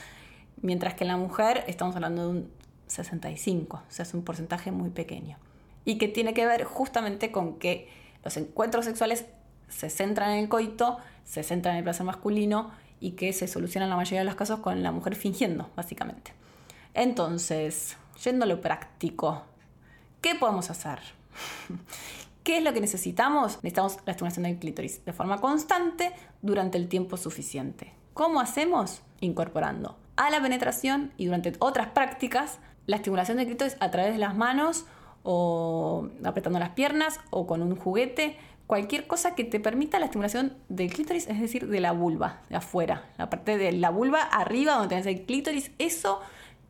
mientras 0.60 0.94
que 0.94 1.04
en 1.04 1.08
la 1.08 1.16
mujer 1.16 1.64
estamos 1.66 1.96
hablando 1.96 2.22
de 2.22 2.28
un 2.28 2.50
65, 2.86 3.76
o 3.76 3.82
sea, 3.88 4.04
es 4.04 4.14
un 4.14 4.22
porcentaje 4.22 4.70
muy 4.70 4.90
pequeño 4.90 5.38
y 5.84 5.96
que 5.96 6.06
tiene 6.06 6.34
que 6.34 6.46
ver 6.46 6.64
justamente 6.64 7.32
con 7.32 7.58
que 7.58 7.88
los 8.24 8.36
encuentros 8.36 8.84
sexuales 8.84 9.24
se 9.68 9.88
centran 9.88 10.32
en 10.32 10.40
el 10.40 10.48
coito, 10.48 10.98
se 11.24 11.42
centran 11.42 11.74
en 11.74 11.78
el 11.78 11.84
placer 11.84 12.04
masculino 12.04 12.70
y 13.00 13.12
que 13.12 13.32
se 13.32 13.48
solucionan 13.48 13.88
la 13.88 13.96
mayoría 13.96 14.20
de 14.20 14.26
los 14.26 14.34
casos 14.34 14.60
con 14.60 14.82
la 14.82 14.92
mujer 14.92 15.16
fingiendo, 15.16 15.70
básicamente. 15.76 16.32
Entonces, 16.92 17.96
yendo 18.22 18.44
a 18.44 18.48
lo 18.48 18.60
práctico, 18.60 19.42
¿qué 20.20 20.34
podemos 20.34 20.70
hacer? 20.70 20.98
¿Qué 22.46 22.58
es 22.58 22.62
lo 22.62 22.72
que 22.72 22.80
necesitamos? 22.80 23.56
Necesitamos 23.64 23.98
la 24.06 24.12
estimulación 24.12 24.44
del 24.44 24.60
clítoris 24.60 25.04
de 25.04 25.12
forma 25.12 25.40
constante 25.40 26.12
durante 26.42 26.78
el 26.78 26.86
tiempo 26.86 27.16
suficiente. 27.16 27.92
¿Cómo 28.14 28.38
hacemos? 28.38 29.02
Incorporando 29.18 29.96
a 30.14 30.30
la 30.30 30.40
penetración 30.40 31.10
y 31.16 31.26
durante 31.26 31.54
otras 31.58 31.88
prácticas 31.88 32.60
la 32.86 32.94
estimulación 32.94 33.38
del 33.38 33.46
clítoris 33.46 33.76
a 33.80 33.90
través 33.90 34.12
de 34.12 34.18
las 34.18 34.36
manos 34.36 34.86
o 35.24 36.06
apretando 36.22 36.60
las 36.60 36.68
piernas 36.68 37.18
o 37.30 37.48
con 37.48 37.62
un 37.62 37.74
juguete, 37.74 38.38
cualquier 38.68 39.08
cosa 39.08 39.34
que 39.34 39.42
te 39.42 39.58
permita 39.58 39.98
la 39.98 40.04
estimulación 40.04 40.56
del 40.68 40.92
clítoris, 40.92 41.26
es 41.26 41.40
decir, 41.40 41.66
de 41.66 41.80
la 41.80 41.90
vulva, 41.90 42.42
de 42.48 42.54
afuera, 42.58 43.10
la 43.18 43.28
parte 43.28 43.58
de 43.58 43.72
la 43.72 43.90
vulva 43.90 44.22
arriba 44.22 44.74
donde 44.74 44.90
tenés 44.90 45.06
el 45.06 45.26
clítoris, 45.26 45.72
eso 45.78 46.20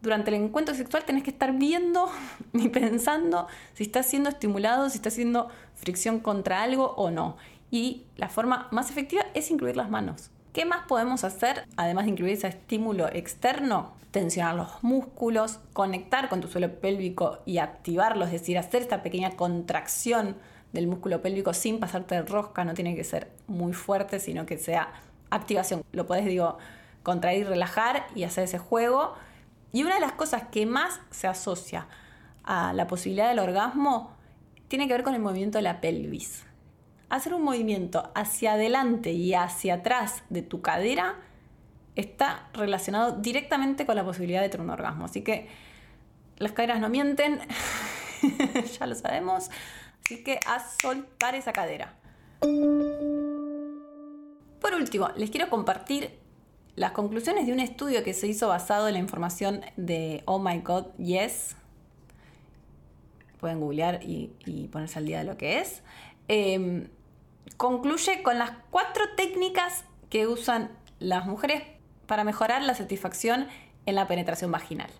durante 0.02 0.30
el 0.30 0.42
encuentro 0.42 0.74
sexual 0.74 1.04
tenés 1.04 1.22
que 1.22 1.30
estar 1.30 1.52
viendo 1.52 2.10
y 2.52 2.68
pensando 2.68 3.46
si 3.74 3.84
está 3.84 4.02
siendo 4.02 4.30
estimulado, 4.30 4.88
si 4.90 4.96
está 4.96 5.08
haciendo 5.08 5.48
fricción 5.74 6.20
contra 6.20 6.62
algo 6.62 6.94
o 6.96 7.10
no. 7.10 7.36
Y 7.70 8.04
la 8.16 8.28
forma 8.28 8.68
más 8.70 8.90
efectiva 8.90 9.24
es 9.34 9.50
incluir 9.50 9.76
las 9.76 9.90
manos. 9.90 10.30
¿Qué 10.52 10.64
más 10.64 10.86
podemos 10.86 11.24
hacer, 11.24 11.66
además 11.76 12.06
de 12.06 12.12
incluir 12.12 12.32
ese 12.32 12.48
estímulo 12.48 13.08
externo? 13.12 13.92
Tensionar 14.10 14.54
los 14.54 14.82
músculos, 14.82 15.58
conectar 15.74 16.30
con 16.30 16.40
tu 16.40 16.48
suelo 16.48 16.80
pélvico 16.80 17.40
y 17.44 17.58
activarlo, 17.58 18.24
es 18.24 18.32
decir, 18.32 18.56
hacer 18.56 18.80
esta 18.80 19.02
pequeña 19.02 19.32
contracción 19.32 20.36
del 20.72 20.86
músculo 20.86 21.20
pélvico 21.20 21.52
sin 21.52 21.78
pasarte 21.78 22.14
de 22.14 22.22
rosca, 22.22 22.64
no 22.64 22.72
tiene 22.72 22.96
que 22.96 23.04
ser 23.04 23.30
muy 23.46 23.74
fuerte, 23.74 24.18
sino 24.18 24.46
que 24.46 24.56
sea 24.56 24.92
activación. 25.28 25.84
Lo 25.92 26.06
podés, 26.06 26.24
digo, 26.24 26.56
contraer 27.02 27.40
y 27.40 27.44
relajar 27.44 28.06
y 28.14 28.24
hacer 28.24 28.44
ese 28.44 28.58
juego. 28.58 29.14
Y 29.72 29.82
una 29.82 29.94
de 29.94 30.00
las 30.00 30.12
cosas 30.12 30.44
que 30.50 30.66
más 30.66 31.00
se 31.10 31.26
asocia 31.26 31.86
a 32.44 32.72
la 32.72 32.86
posibilidad 32.86 33.28
del 33.28 33.40
orgasmo 33.40 34.16
tiene 34.68 34.86
que 34.86 34.94
ver 34.94 35.02
con 35.02 35.14
el 35.14 35.20
movimiento 35.20 35.58
de 35.58 35.62
la 35.62 35.80
pelvis 35.80 36.46
hacer 37.08 37.34
un 37.34 37.42
movimiento 37.42 38.10
hacia 38.14 38.54
adelante 38.54 39.12
y 39.12 39.34
hacia 39.34 39.74
atrás 39.74 40.22
de 40.28 40.42
tu 40.42 40.60
cadera 40.60 41.16
está 41.94 42.48
relacionado 42.52 43.12
directamente 43.12 43.86
con 43.86 43.96
la 43.96 44.04
posibilidad 44.04 44.42
de 44.42 44.48
tener 44.48 44.64
un 44.64 44.70
orgasmo. 44.70 45.04
Así 45.06 45.22
que 45.22 45.48
las 46.38 46.52
caderas 46.52 46.80
no 46.80 46.88
mienten, 46.88 47.40
ya 48.78 48.86
lo 48.86 48.94
sabemos. 48.94 49.50
Así 50.04 50.22
que 50.22 50.38
a 50.46 50.60
soltar 50.82 51.34
esa 51.34 51.52
cadera. 51.52 51.94
Por 54.60 54.74
último, 54.74 55.10
les 55.16 55.30
quiero 55.30 55.48
compartir 55.48 56.18
las 56.76 56.92
conclusiones 56.92 57.46
de 57.46 57.52
un 57.52 57.60
estudio 57.60 58.04
que 58.04 58.12
se 58.12 58.28
hizo 58.28 58.48
basado 58.48 58.86
en 58.86 58.94
la 58.94 59.00
información 59.00 59.62
de 59.76 60.22
Oh 60.26 60.38
My 60.38 60.60
God, 60.60 60.94
Yes. 60.98 61.56
Pueden 63.40 63.60
googlear 63.60 64.00
y, 64.02 64.68
ponerse 64.70 64.98
al 64.98 65.06
día 65.06 65.18
de 65.18 65.24
lo 65.24 65.36
que 65.36 65.58
es. 65.58 65.82
Em, 66.28 66.88
concluye 67.56 68.22
con 68.22 68.38
las 68.38 68.50
cuatro 68.70 69.04
técnicas 69.16 69.84
que 70.10 70.26
usan 70.26 70.70
las 70.98 71.26
mujeres 71.26 71.62
para 72.06 72.24
mejorar 72.24 72.62
la 72.62 72.74
satisfacción 72.74 73.48
en 73.86 73.94
la 73.94 74.06
penetración 74.06 74.50
vaginal. 74.50 74.90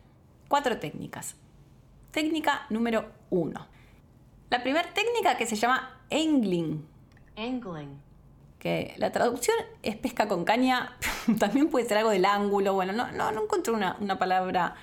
Cuatro 0.48 0.78
técnicas. 0.78 1.36
Técnica 2.10 2.66
número 2.70 3.12
uno. 3.30 3.66
La 4.48 4.62
primera 4.62 4.94
técnica 4.94 5.36
que 5.36 5.46
se 5.46 5.56
llama 5.56 6.00
angling. 6.10 6.86
Angling. 7.36 8.05
La 8.96 9.12
traducción 9.12 9.56
es 9.82 9.96
pesca 9.96 10.28
con 10.28 10.44
caña, 10.44 10.96
también 11.38 11.68
puede 11.68 11.86
ser 11.86 11.98
algo 11.98 12.10
del 12.10 12.24
ángulo, 12.24 12.74
bueno, 12.74 12.92
no, 12.92 13.10
no, 13.12 13.32
no 13.32 13.44
encuentro 13.44 13.74
una, 13.74 13.96
una 14.00 14.18
palabra 14.18 14.74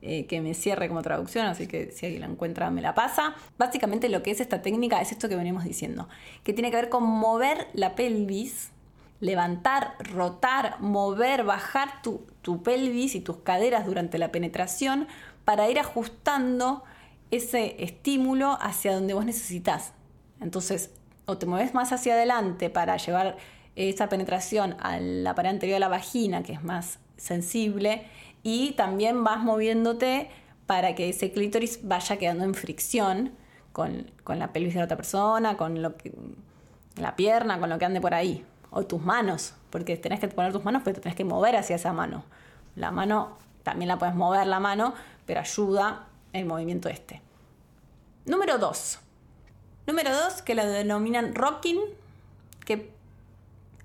eh, 0.00 0.26
que 0.26 0.40
me 0.40 0.54
cierre 0.54 0.86
como 0.86 1.02
traducción, 1.02 1.46
así 1.46 1.66
que 1.66 1.90
si 1.90 2.06
alguien 2.06 2.22
la 2.22 2.28
encuentra 2.28 2.70
me 2.70 2.80
la 2.80 2.94
pasa. 2.94 3.34
Básicamente 3.58 4.08
lo 4.08 4.22
que 4.22 4.30
es 4.30 4.40
esta 4.40 4.62
técnica 4.62 5.00
es 5.00 5.10
esto 5.10 5.28
que 5.28 5.34
venimos 5.34 5.64
diciendo, 5.64 6.08
que 6.44 6.52
tiene 6.52 6.70
que 6.70 6.76
ver 6.76 6.88
con 6.88 7.02
mover 7.02 7.66
la 7.72 7.96
pelvis, 7.96 8.70
levantar, 9.18 9.96
rotar, 9.98 10.80
mover, 10.80 11.42
bajar 11.42 12.00
tu, 12.02 12.24
tu 12.42 12.62
pelvis 12.62 13.16
y 13.16 13.20
tus 13.20 13.38
caderas 13.38 13.86
durante 13.86 14.18
la 14.18 14.30
penetración 14.30 15.08
para 15.44 15.68
ir 15.68 15.80
ajustando 15.80 16.84
ese 17.32 17.82
estímulo 17.82 18.56
hacia 18.60 18.94
donde 18.94 19.14
vos 19.14 19.24
necesitas. 19.24 19.94
Entonces, 20.40 20.92
o 21.28 21.36
te 21.36 21.44
mueves 21.44 21.74
más 21.74 21.92
hacia 21.92 22.14
adelante 22.14 22.70
para 22.70 22.96
llevar 22.96 23.36
esa 23.76 24.08
penetración 24.08 24.76
a 24.80 24.98
la 24.98 25.34
pared 25.34 25.50
anterior 25.50 25.76
de 25.76 25.80
la 25.80 25.88
vagina, 25.88 26.42
que 26.42 26.54
es 26.54 26.64
más 26.64 27.00
sensible, 27.18 28.06
y 28.42 28.72
también 28.72 29.22
vas 29.24 29.38
moviéndote 29.40 30.30
para 30.66 30.94
que 30.94 31.10
ese 31.10 31.30
clítoris 31.30 31.86
vaya 31.86 32.16
quedando 32.16 32.44
en 32.44 32.54
fricción 32.54 33.32
con, 33.72 34.10
la 34.26 34.54
pelvis 34.54 34.72
de 34.72 34.80
la 34.80 34.86
otra 34.86 34.96
persona, 34.96 35.58
con 35.58 35.82
lo 35.82 35.98
que, 35.98 36.12
la 36.96 37.14
pierna, 37.14 37.60
con 37.60 37.68
lo 37.68 37.78
que 37.78 37.84
ande 37.84 38.00
por 38.00 38.14
ahí. 38.14 38.44
O 38.70 38.84
tus 38.84 39.02
manos, 39.02 39.54
porque 39.68 39.98
tenés 39.98 40.20
que 40.20 40.28
poner 40.28 40.52
tus 40.52 40.64
manos, 40.64 40.80
pero 40.82 40.94
te 40.94 41.02
tenés 41.02 41.16
que 41.16 41.24
mover 41.24 41.56
hacia 41.56 41.76
esa 41.76 41.92
mano. 41.92 42.24
La 42.74 42.90
mano, 42.90 43.36
también 43.64 43.88
la 43.88 43.98
puedes 43.98 44.14
mover 44.14 44.46
la 44.46 44.60
mano, 44.60 44.94
pero 45.26 45.40
ayuda 45.40 46.06
el 46.32 46.46
movimiento 46.46 46.88
este. 46.88 47.20
Número 48.24 48.56
2. 48.56 49.07
Número 49.88 50.14
2, 50.14 50.42
que 50.42 50.54
lo 50.54 50.66
denominan 50.66 51.34
rocking, 51.34 51.78
que 52.66 52.92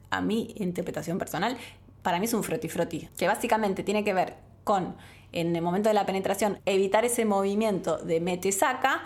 a 0.09 0.19
mi 0.19 0.53
interpretación 0.57 1.17
personal 1.17 1.57
para 2.01 2.19
mí 2.19 2.25
es 2.25 2.33
un 2.33 2.43
froti 2.43 2.67
froti, 2.67 3.07
que 3.17 3.25
básicamente 3.25 3.83
tiene 3.83 4.03
que 4.03 4.13
ver 4.13 4.35
con, 4.65 4.97
en 5.31 5.55
el 5.55 5.61
momento 5.61 5.87
de 5.87 5.93
la 5.93 6.05
penetración, 6.05 6.59
evitar 6.65 7.05
ese 7.05 7.23
movimiento 7.23 7.99
de 7.99 8.19
mete-saca 8.19 9.01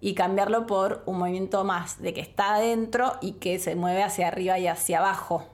y 0.00 0.14
cambiarlo 0.14 0.68
por 0.68 1.02
un 1.06 1.18
movimiento 1.18 1.64
más 1.64 2.00
de 2.00 2.14
que 2.14 2.20
está 2.20 2.54
adentro 2.54 3.18
y 3.20 3.32
que 3.32 3.58
se 3.58 3.74
mueve 3.74 4.04
hacia 4.04 4.28
arriba 4.28 4.56
y 4.60 4.68
hacia 4.68 5.00
abajo 5.00 5.48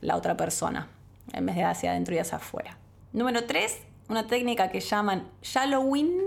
la 0.00 0.16
otra 0.16 0.34
persona. 0.34 0.88
en 1.34 1.44
vez 1.44 1.56
de 1.56 1.64
hacia 1.64 1.90
adentro 1.90 2.14
y 2.14 2.18
hacia 2.20 2.38
afuera. 2.38 2.78
Número 3.12 3.44
3, 3.44 3.82
una 4.08 4.26
técnica 4.26 4.70
que 4.70 4.80
llaman 4.80 5.28
shallowing. 5.42 6.24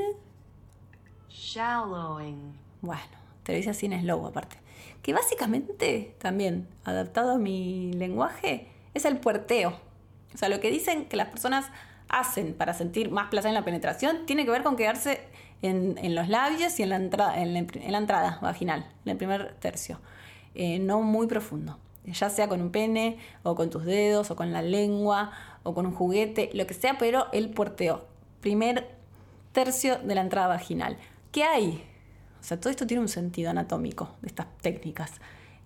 Shallowing. 1.27 2.53
Bueno, 2.81 3.18
te 3.49 3.53
lo 3.53 3.57
dice 3.57 3.71
así 3.71 3.87
en 3.87 3.99
slow 3.99 4.27
aparte. 4.27 4.57
Que 5.01 5.11
básicamente, 5.11 6.15
también, 6.19 6.67
adaptado 6.83 7.31
a 7.31 7.37
mi 7.39 7.91
lenguaje, 7.93 8.67
es 8.93 9.05
el 9.05 9.17
puerteo. 9.17 9.73
O 10.35 10.37
sea, 10.37 10.49
lo 10.49 10.59
que 10.59 10.69
dicen 10.69 11.05
que 11.05 11.17
las 11.17 11.29
personas 11.29 11.65
hacen 12.09 12.53
para 12.53 12.75
sentir 12.75 13.09
más 13.09 13.29
placer 13.29 13.49
en 13.49 13.55
la 13.55 13.65
penetración 13.65 14.27
tiene 14.27 14.45
que 14.45 14.51
ver 14.51 14.61
con 14.61 14.75
quedarse 14.75 15.21
en, 15.63 16.13
los 16.13 16.29
labios 16.29 16.79
y 16.79 16.83
en 16.83 16.89
la, 16.89 16.97
entrada, 16.97 17.41
en, 17.41 17.53
la, 17.53 17.97
entrada 17.97 18.37
vaginal, 18.39 18.85
en 19.05 19.11
el 19.11 19.17
primer 19.17 19.55
tercio. 19.55 19.99
Eh, 20.53 20.77
no 20.77 21.01
muy 21.01 21.25
profundo. 21.25 21.79
Ya 22.05 22.29
sea 22.29 22.47
con 22.47 22.61
un 22.61 22.71
pene, 22.71 23.17
o 23.41 23.55
con 23.55 23.71
tus 23.71 23.83
dedos, 23.83 24.29
o 24.29 24.35
con 24.35 24.51
la 24.51 24.61
lengua, 24.61 25.31
o 25.63 25.73
con 25.73 25.87
un 25.87 25.95
juguete, 25.95 26.51
lo 26.53 26.67
que 26.67 26.75
sea, 26.75 26.99
pero 26.99 27.25
el 27.31 27.49
puerteo. 27.49 28.05
Primer 28.41 28.89
tercio 29.53 29.97
de 29.97 30.13
la 30.13 30.21
entrada 30.21 30.47
vaginal. 30.47 30.97
¿Qué 31.31 31.43
hay? 31.43 31.88
O 32.39 32.43
sea, 32.43 32.59
todo 32.59 32.69
esto 32.69 32.87
tiene 32.87 33.01
un 33.01 33.09
sentido 33.09 33.49
anatómico 33.49 34.15
de 34.21 34.27
estas 34.27 34.47
técnicas. 34.61 35.11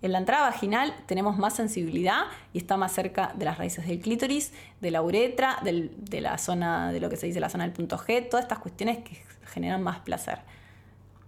En 0.02 0.12
la 0.12 0.18
entrada 0.18 0.42
vaginal 0.48 0.94
tenemos 1.06 1.38
más 1.38 1.54
sensibilidad 1.54 2.24
y 2.52 2.58
está 2.58 2.76
más 2.76 2.92
cerca 2.92 3.32
de 3.36 3.44
las 3.46 3.56
raíces 3.56 3.86
del 3.86 4.00
clítoris, 4.00 4.52
de 4.80 4.90
la 4.90 5.00
uretra, 5.02 5.58
de 5.62 6.20
la 6.20 6.36
zona, 6.36 6.92
de 6.92 7.00
lo 7.00 7.08
que 7.08 7.16
se 7.16 7.26
dice 7.26 7.40
la 7.40 7.48
zona 7.48 7.64
del 7.64 7.72
punto 7.72 7.96
G, 7.96 8.28
todas 8.28 8.44
estas 8.44 8.58
cuestiones 8.58 8.98
que 8.98 9.16
generan 9.46 9.82
más 9.82 10.00
placer. 10.00 10.40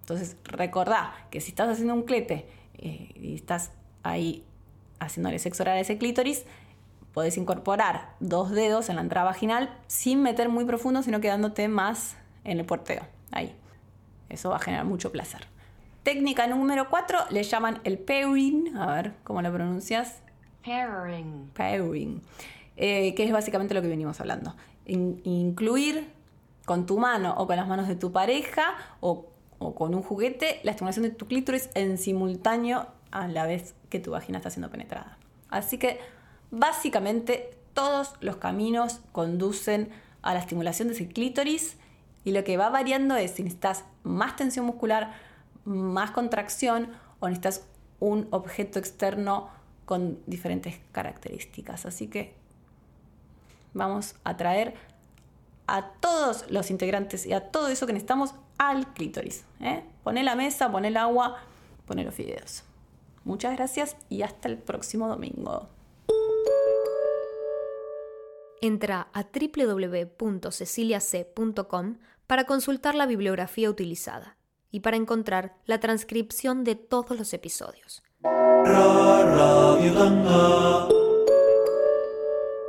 Entonces, 0.00 0.36
recordá 0.44 1.14
que 1.30 1.40
si 1.40 1.50
estás 1.50 1.70
haciendo 1.70 1.94
un 1.94 2.02
clete 2.02 2.46
eh, 2.78 3.08
y 3.14 3.34
estás 3.34 3.70
ahí 4.02 4.44
haciéndole 5.00 5.38
sexo 5.38 5.62
oral 5.62 5.78
a 5.78 5.80
ese 5.80 5.96
clítoris, 5.96 6.44
podés 7.14 7.38
incorporar 7.38 8.14
dos 8.20 8.50
dedos 8.50 8.90
en 8.90 8.96
la 8.96 9.02
entrada 9.02 9.24
vaginal 9.24 9.74
sin 9.86 10.22
meter 10.22 10.50
muy 10.50 10.66
profundo, 10.66 11.02
sino 11.02 11.20
quedándote 11.20 11.66
más 11.68 12.14
en 12.44 12.60
el 12.60 12.66
porteo. 12.66 13.06
Ahí. 13.32 13.54
Eso 14.28 14.50
va 14.50 14.56
a 14.56 14.60
generar 14.60 14.84
mucho 14.84 15.12
placer. 15.12 15.46
Técnica 16.02 16.46
número 16.46 16.88
4 16.88 17.18
le 17.30 17.42
llaman 17.42 17.80
el 17.84 17.98
pairing. 17.98 18.76
A 18.76 18.94
ver, 18.94 19.14
¿cómo 19.24 19.42
lo 19.42 19.52
pronuncias? 19.52 20.22
Pairing. 20.64 21.50
Pairing. 21.54 22.22
Eh, 22.76 23.14
que 23.14 23.24
es 23.24 23.32
básicamente 23.32 23.74
lo 23.74 23.82
que 23.82 23.88
venimos 23.88 24.20
hablando. 24.20 24.54
incluir 24.84 26.12
con 26.64 26.86
tu 26.86 26.98
mano 26.98 27.34
o 27.38 27.46
con 27.46 27.56
las 27.56 27.66
manos 27.66 27.88
de 27.88 27.96
tu 27.96 28.12
pareja 28.12 28.76
o, 29.00 29.26
o, 29.58 29.74
con 29.74 29.94
un 29.94 30.02
juguete 30.02 30.60
la 30.62 30.72
estimulación 30.72 31.04
de 31.04 31.10
tu 31.10 31.26
clítoris 31.26 31.70
en 31.74 31.96
simultáneo 31.98 32.86
a 33.10 33.28
la 33.28 33.46
vez 33.46 33.74
que 33.88 33.98
tu 33.98 34.10
vagina 34.10 34.38
está 34.38 34.50
siendo 34.50 34.70
penetrada. 34.70 35.16
Así 35.48 35.78
que 35.78 35.98
básicamente 36.50 37.56
todos 37.72 38.14
los 38.20 38.36
caminos 38.36 39.00
conducen 39.12 39.90
a 40.22 40.34
la 40.34 40.40
estimulación 40.40 40.88
de 40.88 40.94
ese 40.94 41.08
clítoris 41.08 41.76
y 42.26 42.32
lo 42.32 42.42
que 42.42 42.56
va 42.56 42.70
variando 42.70 43.14
es 43.14 43.30
si 43.30 43.44
necesitas 43.44 43.84
más 44.02 44.34
tensión 44.34 44.66
muscular, 44.66 45.12
más 45.64 46.10
contracción 46.10 46.90
o 47.20 47.28
necesitas 47.28 47.64
un 48.00 48.26
objeto 48.32 48.80
externo 48.80 49.48
con 49.84 50.18
diferentes 50.26 50.80
características. 50.90 51.86
Así 51.86 52.08
que 52.08 52.34
vamos 53.74 54.16
a 54.24 54.36
traer 54.36 54.74
a 55.68 55.92
todos 56.00 56.50
los 56.50 56.72
integrantes 56.72 57.26
y 57.26 57.32
a 57.32 57.52
todo 57.52 57.68
eso 57.68 57.86
que 57.86 57.92
necesitamos 57.92 58.34
al 58.58 58.92
clítoris. 58.92 59.44
¿eh? 59.60 59.84
Poné 60.02 60.24
la 60.24 60.34
mesa, 60.34 60.72
poné 60.72 60.88
el 60.88 60.96
agua, 60.96 61.36
poné 61.86 62.02
los 62.02 62.12
fideos. 62.12 62.64
Muchas 63.22 63.56
gracias 63.56 63.96
y 64.08 64.22
hasta 64.22 64.48
el 64.48 64.58
próximo 64.58 65.06
domingo. 65.06 65.68
Entra 68.60 69.06
a 69.12 69.22
www.ceciliac.com 69.22 71.98
para 72.26 72.44
consultar 72.44 72.94
la 72.94 73.06
bibliografía 73.06 73.70
utilizada 73.70 74.36
y 74.70 74.80
para 74.80 74.96
encontrar 74.96 75.56
la 75.64 75.80
transcripción 75.80 76.64
de 76.64 76.74
todos 76.74 77.18
los 77.18 77.32
episodios. 77.32 78.02
Radio 78.22 79.94
Tanga. 79.94 80.88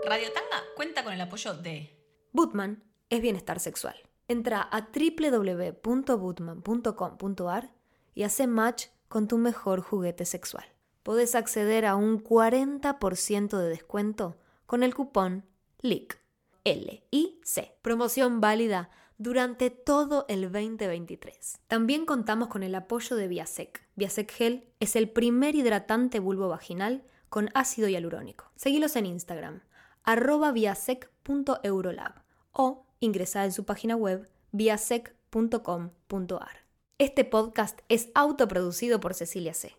Radio 0.05 0.31
Tanga 0.31 0.63
cuenta 0.75 1.03
con 1.03 1.11
el 1.13 1.21
apoyo 1.21 1.55
de 1.55 1.97
Bootman 2.31 2.83
es 3.09 3.21
bienestar 3.21 3.59
sexual. 3.59 3.95
Entra 4.27 4.61
a 4.61 4.89
www.bootman.com.ar 4.91 7.71
y 8.13 8.23
hace 8.23 8.47
match 8.47 8.87
con 9.07 9.27
tu 9.27 9.37
mejor 9.37 9.81
juguete 9.81 10.25
sexual. 10.25 10.65
Podés 11.03 11.35
acceder 11.35 11.85
a 11.85 11.95
un 11.95 12.23
40% 12.23 13.57
de 13.57 13.69
descuento 13.69 14.37
con 14.65 14.83
el 14.83 14.93
cupón 14.93 15.45
LIC. 15.81 16.19
L-I-C. 16.65 17.77
Promoción 17.81 18.41
válida 18.41 18.89
durante 19.17 19.69
todo 19.69 20.25
el 20.29 20.51
2023. 20.51 21.59
También 21.67 22.05
contamos 22.05 22.49
con 22.49 22.63
el 22.63 22.75
apoyo 22.75 23.15
de 23.15 23.27
Viasec. 23.27 23.87
Viasec 23.95 24.31
Gel 24.31 24.67
es 24.79 24.95
el 24.95 25.09
primer 25.09 25.55
hidratante 25.55 26.19
bulbo 26.19 26.49
vaginal 26.49 27.03
con 27.29 27.49
ácido 27.53 27.87
hialurónico. 27.87 28.51
Seguilos 28.55 28.95
en 28.95 29.07
Instagram, 29.07 29.61
arroba 30.03 30.51
viasec.eurolab 30.51 32.21
o 32.51 32.85
ingresad 32.99 33.45
en 33.45 33.51
su 33.51 33.65
página 33.65 33.95
web 33.95 34.29
viasec.com.ar. 34.51 36.65
Este 36.99 37.25
podcast 37.25 37.79
es 37.89 38.09
autoproducido 38.15 38.99
por 38.99 39.13
Cecilia 39.13 39.53
C. 39.53 39.75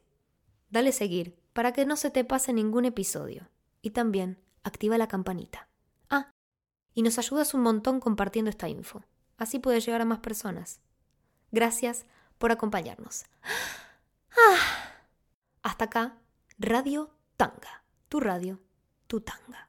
Dale 0.70 0.92
seguir 0.92 1.36
para 1.52 1.72
que 1.72 1.86
no 1.86 1.96
se 1.96 2.10
te 2.10 2.24
pase 2.24 2.52
ningún 2.52 2.84
episodio 2.84 3.48
y 3.82 3.90
también 3.90 4.38
activa 4.62 4.98
la 4.98 5.08
campanita. 5.08 5.68
Ah, 6.10 6.30
y 6.94 7.02
nos 7.02 7.18
ayudas 7.18 7.54
un 7.54 7.62
montón 7.62 8.00
compartiendo 8.00 8.50
esta 8.50 8.68
info. 8.68 9.02
Así 9.38 9.58
puede 9.58 9.80
llegar 9.80 10.02
a 10.02 10.04
más 10.04 10.18
personas. 10.18 10.80
Gracias 11.50 12.04
por 12.36 12.52
acompañarnos. 12.52 13.24
Ah. 14.36 14.58
Hasta 15.62 15.86
acá, 15.86 16.18
Radio 16.58 17.10
Tanga. 17.36 17.84
Tu 18.08 18.20
radio, 18.20 18.60
tu 19.06 19.20
tanga. 19.20 19.67